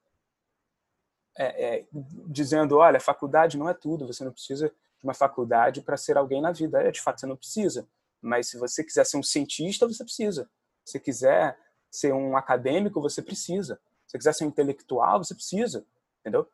[1.38, 1.86] é, é,
[2.28, 6.41] dizendo, olha, faculdade não é tudo, você não precisa de uma faculdade para ser alguém
[6.41, 6.82] na vida.
[6.82, 7.88] É, de fato, você não precisa.
[8.22, 10.49] Mas se você quiser ser um cientista, você precisa.
[10.84, 11.57] Se quiser
[11.90, 13.80] ser um acadêmico, você precisa.
[14.06, 15.86] Se você quiser ser um intelectual, você precisa.
[16.22, 16.48] Entendeu?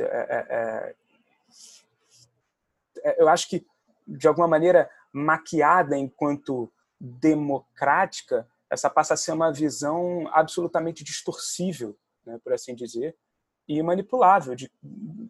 [0.00, 0.94] É, é, é,
[3.04, 3.66] é, eu acho que,
[4.06, 12.38] de alguma maneira, maquiada enquanto democrática, essa passa a ser uma visão absolutamente distorcível, né,
[12.42, 13.16] por assim dizer,
[13.68, 14.70] e manipulável de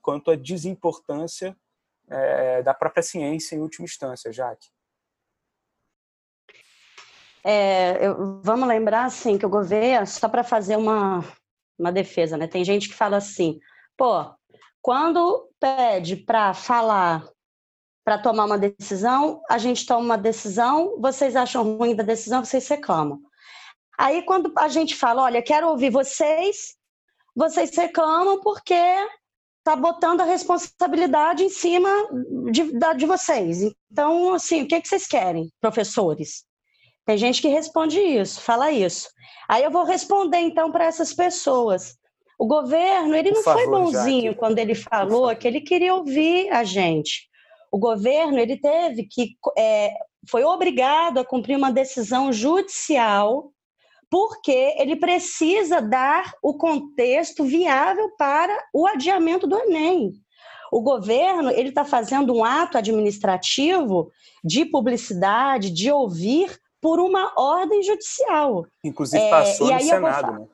[0.01, 1.57] quanto à desimportância
[2.09, 4.69] é, da própria ciência em última instância, Jaque.
[7.49, 11.25] É, eu, vamos lembrar assim que o governo, só para fazer uma,
[11.79, 12.49] uma defesa, né?
[12.49, 13.61] Tem gente que fala assim,
[13.97, 14.25] pô,
[14.83, 17.25] quando pede para falar,
[18.05, 22.67] para tomar uma decisão, a gente toma uma decisão, vocês acham ruim da decisão, vocês
[22.67, 23.21] reclamam.
[23.97, 26.75] Aí quando a gente fala, olha, quero ouvir vocês,
[27.33, 28.75] vocês reclamam porque
[29.59, 31.89] está botando a responsabilidade em cima
[32.51, 33.63] de, de vocês.
[33.93, 36.45] Então, assim, o que, é que vocês querem, professores?
[37.07, 39.09] Tem gente que responde isso, fala isso.
[39.49, 41.97] Aí eu vou responder então para essas pessoas.
[42.39, 44.39] O governo, ele não favor, foi bonzinho Jaque.
[44.39, 47.29] quando ele falou que ele queria ouvir a gente.
[47.73, 49.95] O governo, ele teve que é,
[50.29, 53.53] foi obrigado a cumprir uma decisão judicial
[54.11, 60.13] porque ele precisa dar o contexto viável para o adiamento do Enem.
[60.73, 64.11] O governo ele está fazendo um ato administrativo
[64.45, 68.65] de publicidade, de ouvir por uma ordem judicial.
[68.85, 70.47] Inclusive é, passou é, no Senado, né?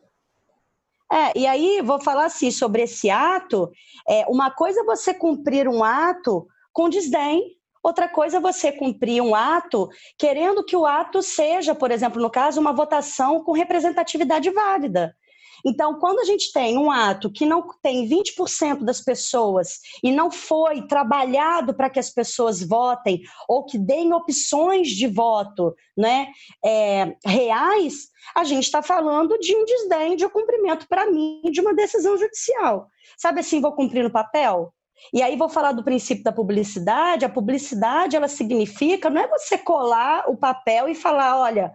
[1.13, 3.71] É, e aí vou falar assim sobre esse ato.
[4.09, 9.21] É, uma coisa é você cumprir um ato com desdém, Outra coisa é você cumprir
[9.21, 14.49] um ato querendo que o ato seja, por exemplo, no caso, uma votação com representatividade
[14.51, 15.17] válida.
[15.65, 20.31] Então, quando a gente tem um ato que não tem 20% das pessoas e não
[20.31, 26.29] foi trabalhado para que as pessoas votem ou que deem opções de voto né,
[26.65, 31.61] é, reais, a gente está falando de um desdém de um cumprimento, para mim, de
[31.61, 32.89] uma decisão judicial.
[33.17, 34.73] Sabe assim, vou cumprir no papel?
[35.13, 37.25] E aí vou falar do princípio da publicidade.
[37.25, 41.73] A publicidade, ela significa, não é você colar o papel e falar, olha,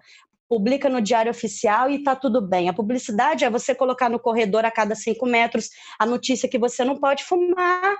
[0.49, 2.69] publica no diário oficial e está tudo bem.
[2.69, 5.69] A publicidade é você colocar no corredor a cada cinco metros
[5.99, 7.95] a notícia que você não pode fumar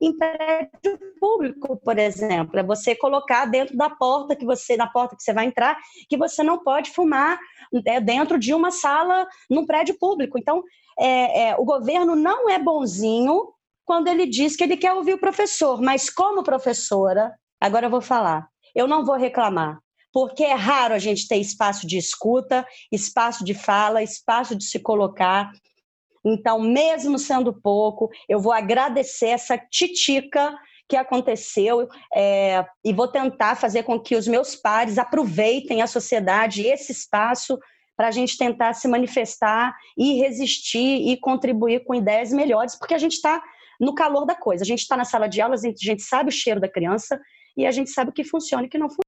[0.00, 2.58] em prédio público, por exemplo.
[2.58, 5.76] É você colocar dentro da porta que você, na porta que você vai entrar,
[6.08, 7.38] que você não pode fumar
[7.86, 10.38] é, dentro de uma sala num prédio público.
[10.38, 10.62] Então,
[10.98, 13.52] é, é, o governo não é bonzinho
[13.84, 18.02] quando ele diz que ele quer ouvir o professor, mas como professora, agora eu vou
[18.02, 19.78] falar, eu não vou reclamar,
[20.12, 24.78] porque é raro a gente ter espaço de escuta, espaço de fala, espaço de se
[24.78, 25.50] colocar.
[26.24, 30.56] Então, mesmo sendo pouco, eu vou agradecer essa titica
[30.88, 36.66] que aconteceu é, e vou tentar fazer com que os meus pares aproveitem a sociedade,
[36.66, 37.58] esse espaço,
[37.94, 42.98] para a gente tentar se manifestar e resistir e contribuir com ideias melhores, porque a
[42.98, 43.42] gente está
[43.80, 44.62] no calor da coisa.
[44.62, 47.20] A gente está na sala de aulas, a gente sabe o cheiro da criança
[47.56, 49.07] e a gente sabe o que funciona e o que não funciona.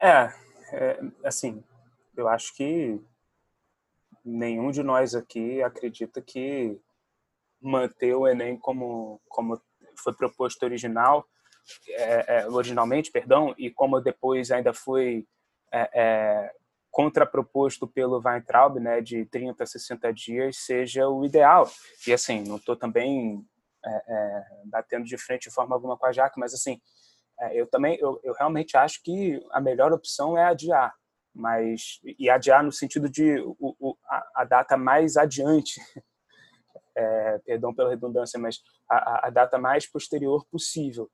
[0.00, 0.32] É,
[0.72, 1.62] é, assim,
[2.16, 3.00] eu acho que
[4.24, 6.78] nenhum de nós aqui acredita que
[7.60, 9.60] manter o Enem como, como
[9.96, 11.26] foi proposto original,
[11.88, 15.26] é, é, originalmente, perdão, e como depois ainda foi
[15.72, 16.52] é, é
[16.90, 21.70] contraproposto pelo Weintraub, né, de 30 a 60 dias, seja o ideal.
[22.06, 23.44] E assim, não estou também
[23.84, 26.80] é, batendo de frente de forma alguma com a Jaque, mas assim,
[27.52, 30.94] eu também, eu, eu realmente acho que a melhor opção é adiar,
[31.34, 35.80] mas e adiar no sentido de o, o, a, a, data mais adiante,
[36.96, 38.60] é, perdão pela redundância, mas
[38.90, 41.08] a, a data mais posterior possível.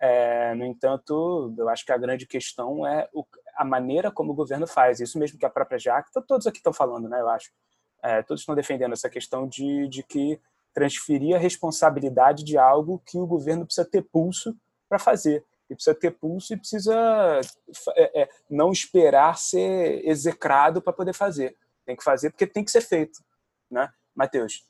[0.00, 4.34] É, no entanto, eu acho que a grande questão é o, a maneira como o
[4.34, 4.98] governo faz.
[4.98, 7.20] Isso mesmo que a própria Jaque, todos aqui estão falando, né?
[7.20, 7.52] Eu acho.
[8.02, 10.40] É, todos estão defendendo essa questão de, de que
[10.74, 14.56] transferir a responsabilidade de algo que o governo precisa ter pulso
[14.88, 15.44] para fazer.
[15.70, 17.40] E precisa ter pulso e precisa
[17.96, 21.56] é, é, não esperar ser execrado para poder fazer.
[21.84, 23.20] Tem que fazer porque tem que ser feito,
[23.70, 23.92] né?
[24.14, 24.64] Matheus.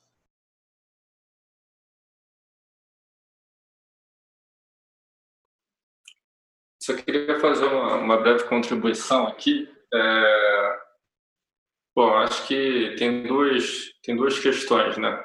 [6.83, 9.73] Só queria fazer uma, uma breve contribuição aqui.
[9.95, 10.81] É...
[11.95, 15.23] Bom, acho que tem duas, tem duas questões, né?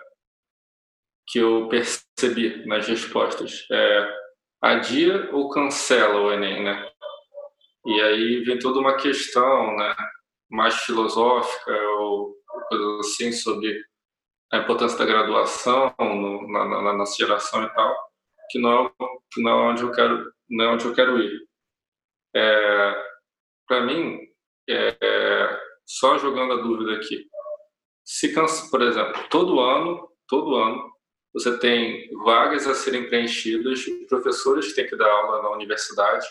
[1.27, 3.65] Que eu percebi nas respostas.
[3.71, 4.26] É,
[4.61, 6.91] adia ou cancela o Enem, né?
[7.85, 9.95] E aí vem toda uma questão, né?
[10.49, 12.35] Mais filosófica ou
[12.69, 13.81] coisa assim sobre
[14.51, 17.95] a importância da graduação no, na, na, nossa geração e tal,
[18.49, 18.91] que não é,
[19.31, 21.47] que não é onde eu quero, não é onde eu quero ir.
[22.35, 23.05] É,
[23.67, 24.19] Para mim,
[24.69, 27.25] é, é, só jogando a dúvida aqui,
[28.05, 28.33] se
[28.71, 30.96] por exemplo, todo ano, todo ano
[31.37, 36.25] você tem vagas a serem preenchidas, professores que têm que dar aula na universidade,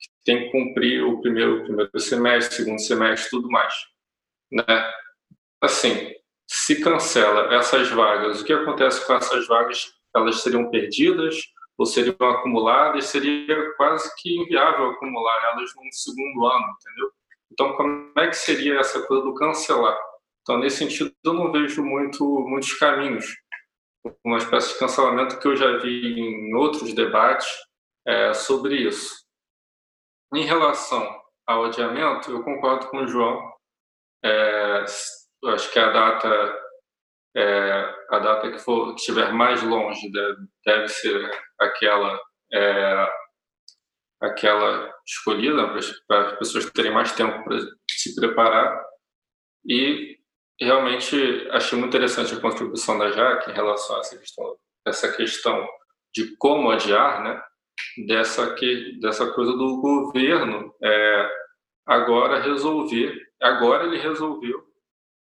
[0.00, 3.72] que têm que cumprir o primeiro, primeiro semestre, segundo semestre, tudo mais,
[4.50, 4.64] né?
[5.60, 6.12] Assim,
[6.44, 9.92] se cancela essas vagas, o que acontece com essas vagas?
[10.14, 11.36] Elas seriam perdidas
[11.76, 13.04] ou seriam acumuladas?
[13.06, 17.12] Seria quase que inviável acumular elas no segundo ano, entendeu?
[17.52, 19.96] Então, como é que seria essa coisa do cancelar?
[20.42, 23.26] Então, nesse sentido, eu não vejo muito, muitos caminhos.
[24.24, 27.48] Uma espécie de cancelamento que eu já vi em outros debates
[28.06, 29.26] é, sobre isso.
[30.34, 31.06] Em relação
[31.46, 33.52] ao adiamento, eu concordo com o João.
[34.24, 34.84] É,
[35.46, 36.68] acho que a data
[37.36, 40.10] é, a data que for que estiver mais longe
[40.64, 42.20] deve ser aquela
[42.52, 43.08] é,
[44.20, 45.68] aquela escolhida
[46.06, 47.58] para as pessoas terem mais tempo para
[47.90, 48.84] se preparar
[49.64, 50.17] e
[50.60, 54.56] realmente achei muito interessante a contribuição da Jaque em relação a essa questão
[54.86, 55.68] essa questão
[56.14, 57.40] de como adiar né
[58.06, 61.30] dessa que dessa coisa do governo é,
[61.86, 64.68] agora resolver agora ele resolveu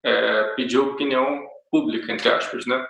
[0.04, 2.86] é, pedir opinião pública, entre aspas, né?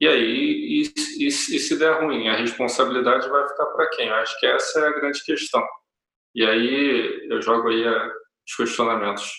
[0.00, 4.08] E aí, e, e, e se der ruim, a responsabilidade vai ficar para quem?
[4.08, 5.62] Eu acho que essa é a grande questão.
[6.34, 8.06] E aí eu jogo aí a,
[8.48, 9.30] os questionamentos.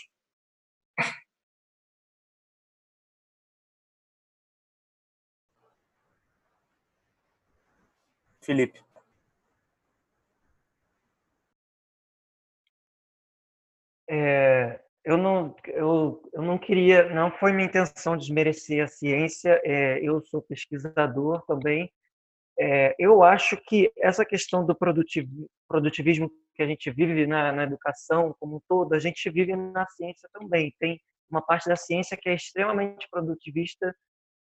[8.42, 8.82] Felipe.
[14.10, 20.00] É, eu não, eu, eu não queria, não foi minha intenção desmerecer a ciência, é,
[20.02, 21.92] eu sou pesquisador também.
[22.60, 28.36] É, eu acho que essa questão do produtivismo que a gente vive na, na educação
[28.40, 30.74] como um todo, a gente vive na ciência também.
[30.80, 33.96] Tem uma parte da ciência que é extremamente produtivista,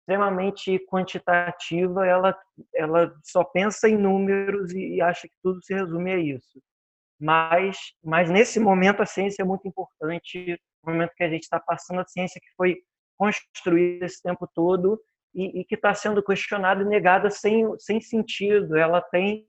[0.02, 2.38] extremamente quantitativa, ela,
[2.76, 6.62] ela só pensa em números e, acha que tudo se resume a isso
[7.22, 11.60] mas, mas nesse momento a ciência é muito importante, no momento que a gente está
[11.60, 12.78] passando a ciência que foi
[13.16, 15.00] construída esse tempo todo
[15.36, 18.76] e, e que está sendo questionada e negada sem, sem sentido.
[18.76, 19.46] Ela tem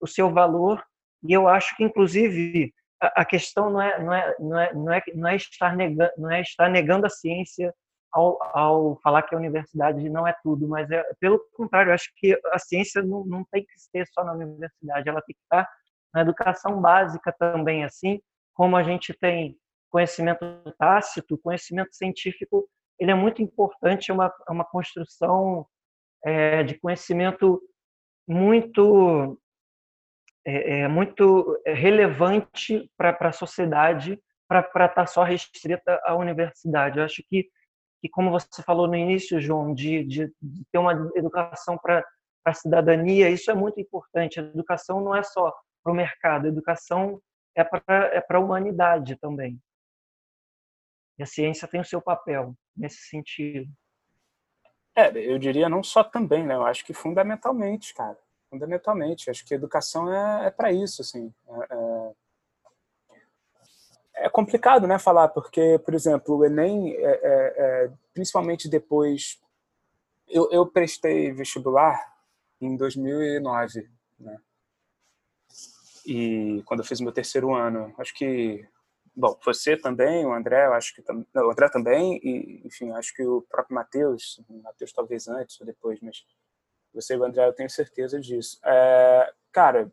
[0.00, 0.80] o seu valor
[1.24, 4.92] e eu acho que, inclusive, a, a questão não é, não, é, não, é, não,
[4.92, 7.74] é, não, é estar negando, não é estar negando a ciência
[8.16, 12.38] ao, ao falar que a universidade não é tudo, mas é pelo contrário, acho que
[12.46, 15.68] a ciência não, não tem que ser só na universidade, ela tem que estar
[16.14, 18.20] na educação básica também assim,
[18.54, 19.58] como a gente tem
[19.90, 20.44] conhecimento
[20.78, 22.66] tácito, conhecimento científico,
[22.98, 25.66] ele é muito importante, é uma, é uma construção
[26.24, 27.60] é, de conhecimento
[28.26, 29.38] muito
[30.44, 34.18] é, é muito relevante para a sociedade,
[34.48, 36.98] para estar tá só restrita à universidade.
[36.98, 37.46] Eu acho que,
[38.06, 40.32] que como você falou no início, João, de, de,
[40.70, 42.04] ter uma educação para
[42.44, 44.38] a cidadania, isso é muito importante.
[44.38, 45.52] A educação não é só
[45.82, 46.46] para o mercado.
[46.46, 47.20] A educação
[47.54, 49.60] é para é a humanidade também.
[51.18, 53.70] E a ciência tem o seu papel nesse sentido.
[54.94, 56.54] É, eu diria não só também, né?
[56.54, 58.18] Eu acho que fundamentalmente, cara.
[58.48, 59.28] Fundamentalmente.
[59.28, 61.32] Acho que educação é, é para isso, assim.
[61.48, 62.12] É, é,
[64.16, 69.40] é, complicado, né, falar, porque, por exemplo, o Enem, é, é, é principalmente depois...
[70.28, 72.16] Eu, eu prestei vestibular
[72.60, 73.88] em 2009,
[74.18, 74.38] né?
[76.06, 78.66] E quando eu fiz meu terceiro ano, acho que,
[79.14, 81.02] bom, você também, o André, eu acho que
[81.34, 85.60] não, o André também, e enfim, acho que o próprio Matheus, o Matheus talvez antes
[85.60, 86.24] ou depois, mas
[86.94, 88.58] você e o André, eu tenho certeza disso.
[88.64, 89.92] É, cara,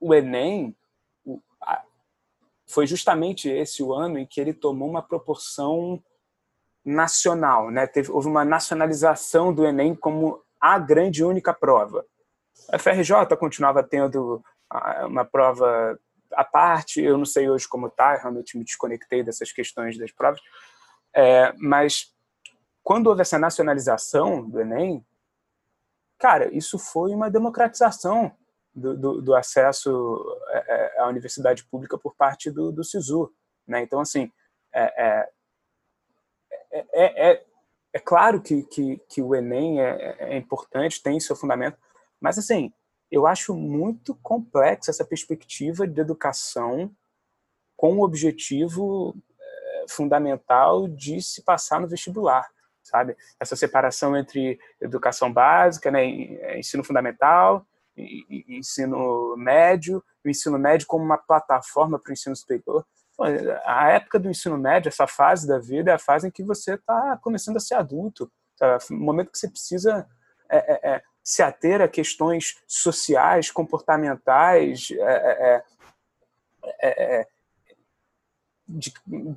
[0.00, 0.76] o Enem
[2.68, 6.02] foi justamente esse o ano em que ele tomou uma proporção
[6.84, 7.86] nacional, né?
[7.86, 12.04] Teve, houve uma nacionalização do Enem como a grande única prova.
[12.70, 14.42] A FRJ continuava tendo
[15.06, 15.98] uma prova
[16.32, 20.40] à parte, eu não sei hoje como está, realmente me desconectei dessas questões das provas,
[21.14, 22.12] é, mas
[22.82, 25.04] quando houve essa nacionalização do Enem,
[26.18, 28.34] cara, isso foi uma democratização
[28.78, 33.32] do, do, acesso é, é, à universidade pública por parte do, do SISU.
[33.66, 33.82] Né?
[33.82, 34.30] Então, assim,
[34.72, 35.30] é, é,
[36.72, 37.44] é, é,
[37.92, 41.76] é claro que, que, que, o Enem é, é importante, tem seu fundamento,
[42.20, 42.72] mas, assim,
[43.10, 46.90] eu acho muito complexa essa perspectiva de educação
[47.76, 49.14] com o objetivo
[49.88, 52.46] fundamental de se passar no vestibular,
[52.82, 53.16] sabe?
[53.40, 56.04] Essa separação entre educação básica, né,
[56.58, 57.66] ensino fundamental,
[58.48, 62.86] ensino médio, o ensino médio como uma plataforma para o ensino superior.
[63.64, 66.74] A época do ensino médio, essa fase da vida, é a fase em que você
[66.74, 68.78] está começando a ser adulto, tá?
[68.90, 70.06] o momento que você precisa
[70.48, 75.62] é, é, é, se ater a questões sociais, comportamentais, é,
[76.80, 77.26] é,
[78.66, 78.92] de,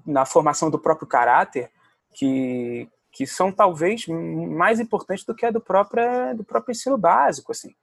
[0.05, 1.71] na formação do próprio caráter,
[2.13, 7.51] que, que são talvez mais importantes do que a do próprio, do próprio ensino básico,
[7.51, 7.75] assim,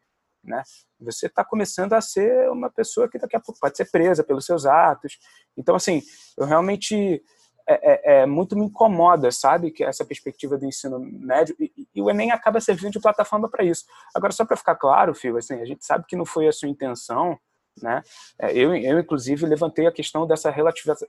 [0.42, 0.62] né?
[1.00, 4.44] Você está começando a ser uma pessoa que daqui a pouco pode ser presa pelos
[4.44, 5.18] seus atos.
[5.56, 6.02] Então, assim,
[6.36, 7.22] eu realmente
[7.68, 12.00] é, é, é muito me incomoda, sabe, que essa perspectiva do ensino médio e, e
[12.00, 13.84] o Enem acaba servindo de plataforma para isso.
[14.14, 16.68] Agora, só para ficar claro, Fio, assim, a gente sabe que não foi a sua
[16.68, 17.38] intenção,
[17.82, 18.02] né?
[18.38, 20.52] É, eu, eu, inclusive, levantei a questão dessa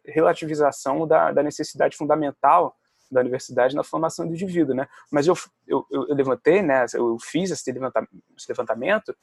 [0.05, 2.75] relativização da, da necessidade fundamental
[3.11, 4.87] da universidade na formação do indivíduo, né?
[5.11, 5.35] Mas eu,
[5.67, 6.85] eu, eu levantei, né?
[6.93, 9.15] Eu fiz esse levantamento, esse levantamento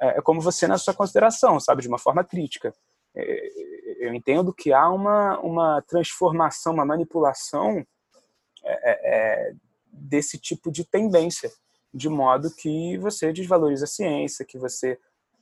[0.00, 2.74] é, é, como você na sua consideração, sabe, de uma forma crítica.
[3.14, 7.84] É, eu entendo que há uma, uma transformação, uma manipulação
[8.64, 9.52] é, é, é
[9.90, 11.50] desse tipo de tendência,
[11.92, 14.98] de modo que você desvaloriza a ciência, que você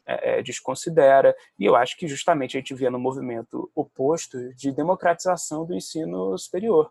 [0.06, 1.36] é, desconsidera.
[1.58, 6.38] E eu acho que justamente a gente vê no movimento oposto de democratização do ensino
[6.38, 6.90] superior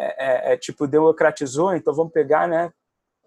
[0.00, 2.72] é, é, é, tipo, democratizou, então vamos pegar, né,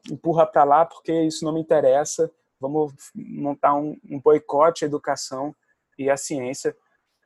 [0.10, 5.56] empurra para lá porque isso não me interessa, vamos montar um, um boicote à educação
[5.98, 6.76] e à ciência,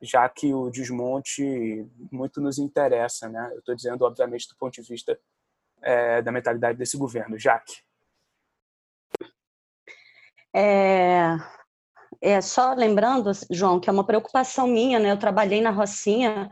[0.02, 3.50] já que o desmonte muito nos interessa, né?
[3.52, 5.18] Eu estou dizendo, obviamente, do ponto de vista
[5.82, 7.38] é, da mentalidade desse governo.
[7.38, 7.82] Jaque.
[10.54, 11.36] É,
[12.20, 15.10] é, só lembrando, João, que é uma preocupação minha, né?
[15.10, 16.50] Eu trabalhei na Rocinha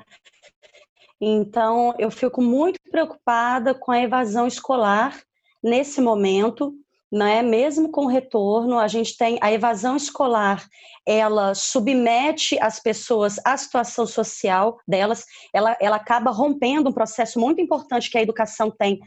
[1.20, 5.18] então, eu fico muito preocupada com a evasão escolar
[5.62, 6.74] nesse momento,
[7.10, 7.42] né?
[7.42, 10.66] Mesmo com o retorno, a gente tem a evasão escolar,
[11.06, 15.24] ela submete as pessoas à situação social delas,
[15.54, 18.98] ela, ela acaba rompendo um processo muito importante que a educação tem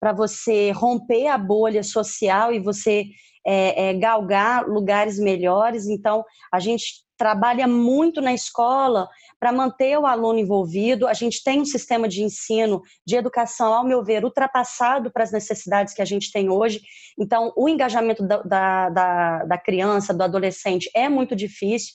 [0.00, 3.06] para você romper a bolha social e você
[3.44, 5.86] é, é, galgar lugares melhores.
[5.88, 9.08] Então, a gente trabalha muito na escola
[9.38, 11.06] para manter o aluno envolvido.
[11.06, 15.32] A gente tem um sistema de ensino, de educação, ao meu ver, ultrapassado para as
[15.32, 16.80] necessidades que a gente tem hoje.
[17.18, 21.94] Então, o engajamento da, da, da, criança, do adolescente, é muito difícil.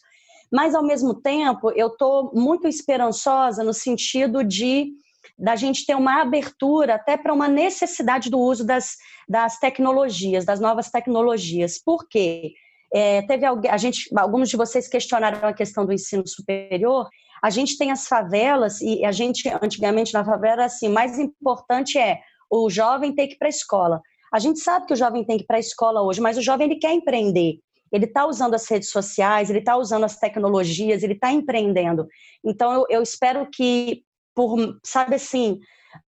[0.52, 4.92] Mas, ao mesmo tempo, eu estou muito esperançosa no sentido de
[5.40, 8.98] da gente ter uma abertura até para uma necessidade do uso das,
[9.28, 11.82] das tecnologias, das novas tecnologias.
[11.82, 12.54] Por quê?
[12.94, 17.10] É, teve alguém, a gente, alguns de vocês questionaram a questão do ensino superior.
[17.42, 21.98] A gente tem as favelas e a gente antigamente na favela era assim, mais importante
[21.98, 24.02] é o jovem ter que ir para a escola.
[24.32, 26.42] A gente sabe que o jovem tem que ir para a escola hoje, mas o
[26.42, 27.58] jovem ele quer empreender.
[27.92, 32.08] Ele está usando as redes sociais, ele está usando as tecnologias, ele está empreendendo.
[32.44, 34.04] Então eu, eu espero que,
[34.36, 35.60] por sabe assim,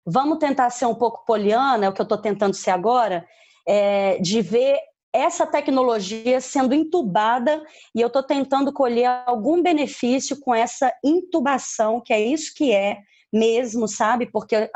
[0.05, 3.25] vamos tentar ser um pouco poliana, é o que eu estou tentando ser agora,
[3.67, 4.77] é, de ver
[5.15, 7.63] essa tecnologia sendo entubada
[7.95, 12.99] e eu estou tentando colher algum benefício com essa intubação, que é isso que é
[13.31, 14.25] mesmo, sabe?
[14.31, 14.69] Porque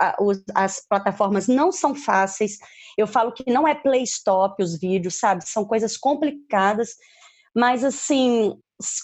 [0.56, 2.58] as plataformas não são fáceis.
[2.98, 5.48] Eu falo que não é play stop os vídeos, sabe?
[5.48, 6.96] São coisas complicadas.
[7.56, 8.54] Mas, assim,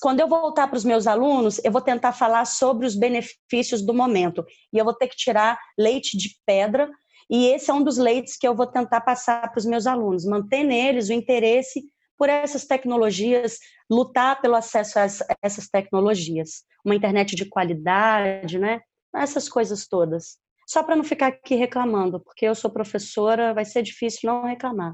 [0.01, 3.93] quando eu voltar para os meus alunos, eu vou tentar falar sobre os benefícios do
[3.93, 4.45] momento.
[4.73, 6.89] E eu vou ter que tirar leite de pedra
[7.29, 10.25] e esse é um dos leitos que eu vou tentar passar para os meus alunos,
[10.25, 11.83] manter neles o interesse
[12.17, 15.05] por essas tecnologias, lutar pelo acesso a
[15.41, 18.81] essas tecnologias, uma internet de qualidade, né?
[19.13, 20.37] Essas coisas todas.
[20.67, 24.93] Só para não ficar aqui reclamando, porque eu sou professora, vai ser difícil não reclamar.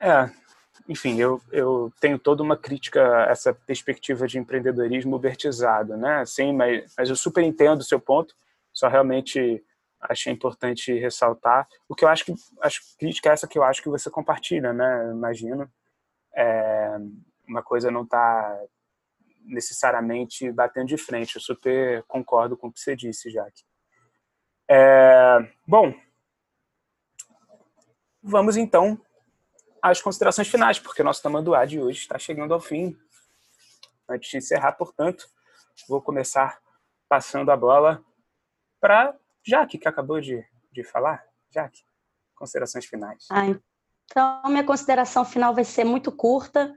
[0.00, 0.30] É,
[0.88, 6.24] enfim, eu, eu tenho toda uma crítica a essa perspectiva de empreendedorismo ubertizado, né?
[6.24, 8.34] Sim, mas, mas eu super entendo o seu ponto,
[8.72, 9.62] só realmente
[10.00, 11.68] achei importante ressaltar.
[11.86, 14.72] O que eu acho que acho crítica é essa que eu acho que você compartilha,
[14.72, 15.10] né?
[15.10, 15.70] Imagino.
[16.34, 16.96] É,
[17.46, 18.58] uma coisa não está
[19.44, 21.36] necessariamente batendo de frente.
[21.36, 23.62] Eu super concordo com o que você disse, Jaque.
[24.70, 25.94] É, bom,
[28.22, 28.98] vamos então
[29.82, 32.96] às considerações finais, porque o nosso tamanduá de hoje está chegando ao fim.
[34.08, 35.28] Antes de encerrar, portanto,
[35.88, 36.58] vou começar
[37.08, 38.02] passando a bola
[38.80, 39.14] para
[39.44, 41.24] Jaque, que acabou de, de falar.
[41.50, 41.82] Jaque,
[42.34, 43.26] considerações finais.
[43.30, 46.74] Ah, então, minha consideração final vai ser muito curta.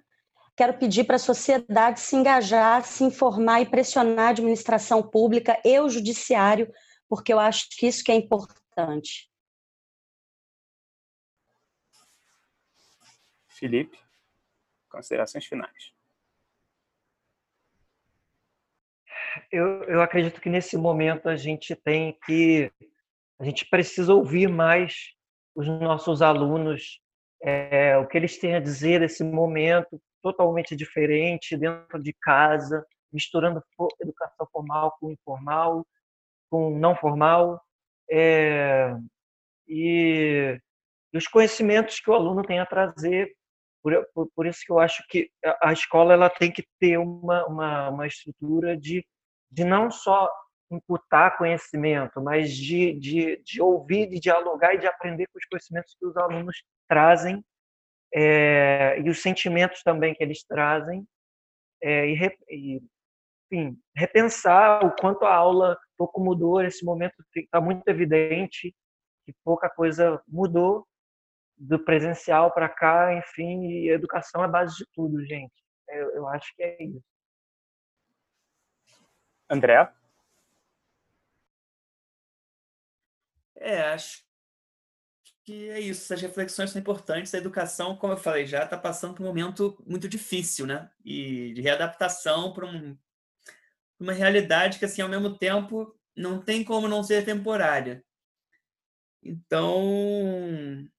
[0.55, 5.79] Quero pedir para a sociedade se engajar, se informar e pressionar a administração pública e
[5.79, 6.71] o judiciário,
[7.07, 9.30] porque eu acho que isso que é importante.
[13.61, 13.95] Felipe,
[14.89, 15.93] considerações finais.
[19.51, 22.71] Eu, eu acredito que nesse momento a gente tem que,
[23.39, 25.13] a gente precisa ouvir mais
[25.53, 26.99] os nossos alunos,
[27.43, 32.83] é, o que eles têm a dizer nesse momento totalmente diferente, dentro de casa,
[33.13, 33.63] misturando
[34.01, 35.85] educação formal com informal,
[36.49, 37.61] com não formal,
[38.09, 38.91] é,
[39.67, 40.59] e,
[41.13, 43.35] e os conhecimentos que o aluno tem a trazer
[43.81, 45.29] por, por, por, isso que eu acho que
[45.61, 49.05] a escola ela tem que ter uma, uma, uma estrutura de,
[49.51, 50.29] de não só
[50.71, 55.95] imputar conhecimento, mas de, de, de ouvir, de dialogar e de aprender com os conhecimentos
[55.99, 57.43] que os alunos trazem
[58.13, 61.05] é, e os sentimentos também que eles trazem
[61.83, 62.81] é, e, e
[63.51, 68.73] enfim, repensar o quanto a aula pouco mudou nesse momento está muito evidente
[69.25, 70.87] que pouca coisa mudou
[71.61, 75.53] do presencial para cá, enfim, e educação é base de tudo, gente.
[75.87, 77.03] Eu, eu acho que é isso.
[79.47, 79.93] André?
[83.57, 84.23] É, acho
[85.43, 86.01] que é isso.
[86.01, 87.33] Essas reflexões são importantes.
[87.33, 90.89] A educação, como eu falei, já está passando por um momento muito difícil, né?
[91.05, 92.97] E de readaptação para um,
[93.99, 98.03] uma realidade que, assim, ao mesmo tempo, não tem como não ser temporária.
[99.21, 100.89] Então,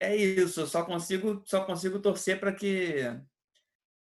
[0.00, 3.02] é isso, só consigo, só consigo torcer para que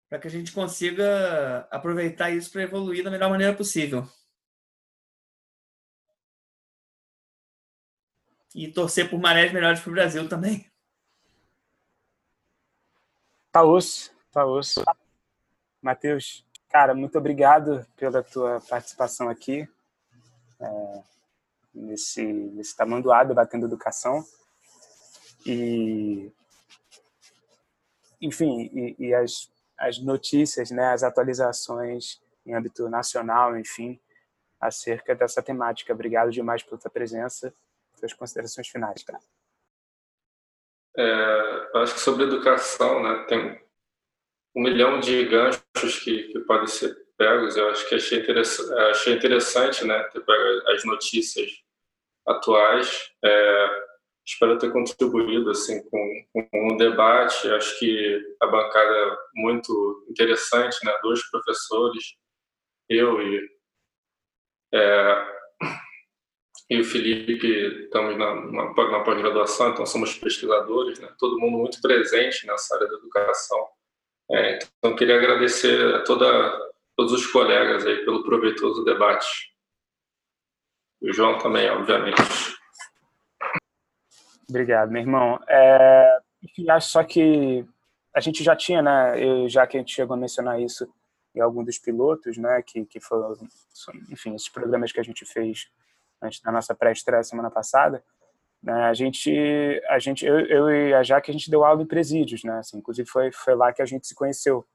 [0.09, 4.07] para que a gente consiga aproveitar isso para evoluir da melhor maneira possível.
[8.55, 10.71] E torcer por marés melhores para o Brasil também.
[13.51, 14.83] Tá osso, tá osso.
[15.81, 19.67] Matheus, cara, muito obrigado pela tua participação aqui
[20.59, 21.03] é,
[21.73, 24.25] nesse, nesse tamanduá batendo educação.
[25.47, 26.31] E,
[28.21, 33.99] enfim, e, e as, as notícias, né, as atualizações em âmbito nacional, enfim,
[34.59, 35.93] acerca dessa temática.
[35.93, 37.53] Obrigado demais pela tua presença,
[37.95, 39.19] suas considerações finais, cara.
[40.97, 43.61] É, acho que sobre educação, né, tem
[44.55, 47.55] um milhão de ganchos que, que podem ser pegos.
[47.55, 48.25] Eu acho que achei
[48.89, 51.63] achei interessante né, ter pego as notícias
[52.25, 53.11] atuais.
[53.23, 53.86] É,
[54.27, 57.49] espero ter contribuído assim com, com um debate.
[57.49, 60.93] Acho que a bancada é muito interessante, né?
[61.01, 62.15] Dois professores,
[62.89, 63.57] eu e
[64.73, 65.37] é,
[66.69, 67.47] e o Felipe
[67.83, 71.09] estamos na, na, na pós-graduação, então somos pesquisadores, né?
[71.17, 73.67] Todo mundo muito presente nessa área da educação.
[74.29, 76.67] É, então queria agradecer a toda
[76.97, 79.55] todos os colegas aí pelo proveitoso debate.
[80.99, 82.56] O João também, obviamente.
[84.49, 85.39] Obrigado, meu irmão.
[85.47, 87.65] É, enfim, acho só que
[88.13, 90.87] a gente já tinha, né, eu, já que a gente chegou a mencionar isso
[91.35, 93.35] em algum dos pilotos, né, que, que foram,
[94.09, 95.69] enfim, esses programas que a gente fez
[96.21, 98.03] antes da nossa pré-estreia semana passada,
[98.63, 99.31] né, a gente,
[99.87, 102.77] a gente eu, eu e a Jaque, a gente deu aula em presídios, né, assim,
[102.77, 104.65] inclusive foi, foi lá que a gente se conheceu.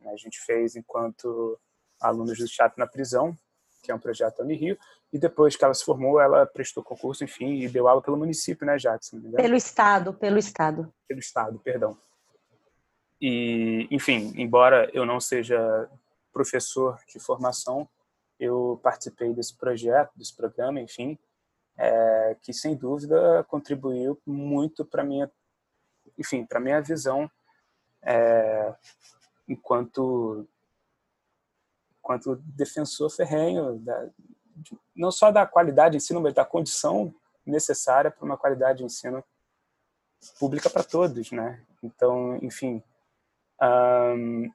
[0.00, 1.58] Né, a gente fez enquanto
[2.00, 3.36] alunos do Teatro na Prisão,
[3.82, 4.78] que é um projeto da Unirio,
[5.12, 8.66] e depois que ela se formou, ela prestou concurso, enfim, e deu aula pelo município,
[8.66, 9.20] né, Jackson?
[9.32, 10.92] Pelo Estado, pelo Estado.
[11.06, 11.98] Pelo Estado, perdão.
[13.20, 15.88] E, enfim, embora eu não seja
[16.32, 17.88] professor de formação,
[18.38, 21.18] eu participei desse projeto, desse programa, enfim,
[21.76, 25.30] é, que sem dúvida contribuiu muito para minha,
[26.18, 27.30] enfim, para minha visão
[28.02, 28.74] é,
[29.48, 30.46] enquanto
[32.02, 34.10] enquanto defensor ferrenho da,
[34.94, 37.14] não só da qualidade de ensino, mas da condição
[37.46, 39.24] necessária para uma qualidade de ensino
[40.38, 41.62] pública para todos, né?
[41.82, 42.82] Então, enfim,
[44.16, 44.50] um,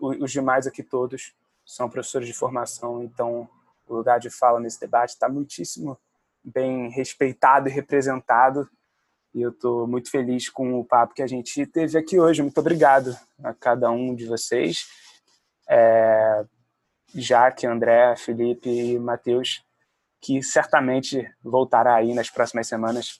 [0.00, 3.48] os demais aqui todos são professores de formação, então
[3.86, 5.98] o lugar de fala nesse debate está muitíssimo
[6.44, 8.68] bem respeitado e representado.
[9.34, 12.42] E eu estou muito feliz com o papo que a gente teve aqui hoje.
[12.42, 14.88] Muito obrigado a cada um de vocês.
[15.68, 16.44] É,
[17.14, 19.64] Jaque, André, Felipe e Matheus,
[20.20, 23.18] que certamente voltará aí nas próximas semanas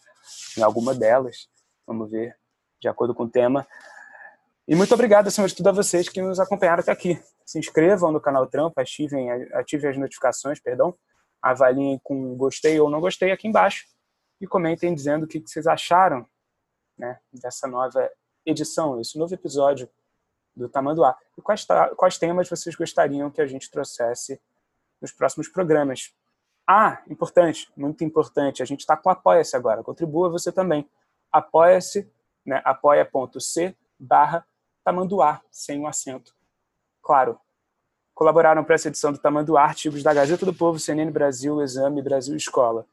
[0.57, 1.49] em alguma delas.
[1.87, 2.37] Vamos ver,
[2.81, 3.67] de acordo com o tema.
[4.69, 7.21] E muito obrigado, acima de tudo, a vocês que nos acompanharam até aqui.
[7.45, 10.95] Se inscrevam no canal Trampa, ativem, ativem as notificações, perdão,
[11.43, 13.87] avaliem com gostei ou não gostei aqui embaixo
[14.41, 16.25] e comentem dizendo o que vocês acharam
[16.97, 18.09] né, dessa nova
[18.47, 19.89] edição, esse novo episódio
[20.61, 21.17] do Tamanduá.
[21.37, 21.67] E quais,
[21.97, 24.41] quais temas vocês gostariam que a gente trouxesse
[25.01, 26.15] nos próximos programas.
[26.67, 30.89] Ah, importante, muito importante, a gente está com Apoia-se agora, contribua você também.
[31.33, 32.09] Apoia-se,
[32.45, 34.47] né, apoia.c barra
[34.85, 36.35] tamanduá, sem um acento.
[37.03, 37.39] Claro,
[38.15, 42.37] colaboraram para essa edição do Tamanduá artigos da Gazeta do Povo, CNN Brasil, Exame Brasil
[42.37, 42.87] Escola.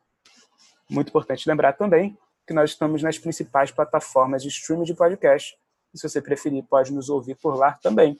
[0.89, 5.57] Muito importante lembrar também que nós estamos nas principais plataformas de streaming de podcast.
[5.93, 8.17] E se você preferir, pode nos ouvir por lá também.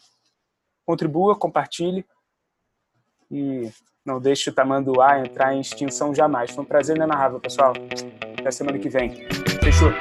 [0.86, 2.06] Contribua, compartilhe
[3.30, 3.70] e
[4.06, 6.52] não deixe o tamanduá entrar em extinção jamais.
[6.52, 7.74] Foi um prazer inenarrável, pessoal.
[8.40, 9.28] Até semana que vem.
[9.62, 9.92] Fechou?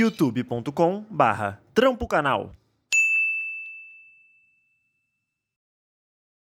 [0.00, 2.52] youtube.com barra trampo canal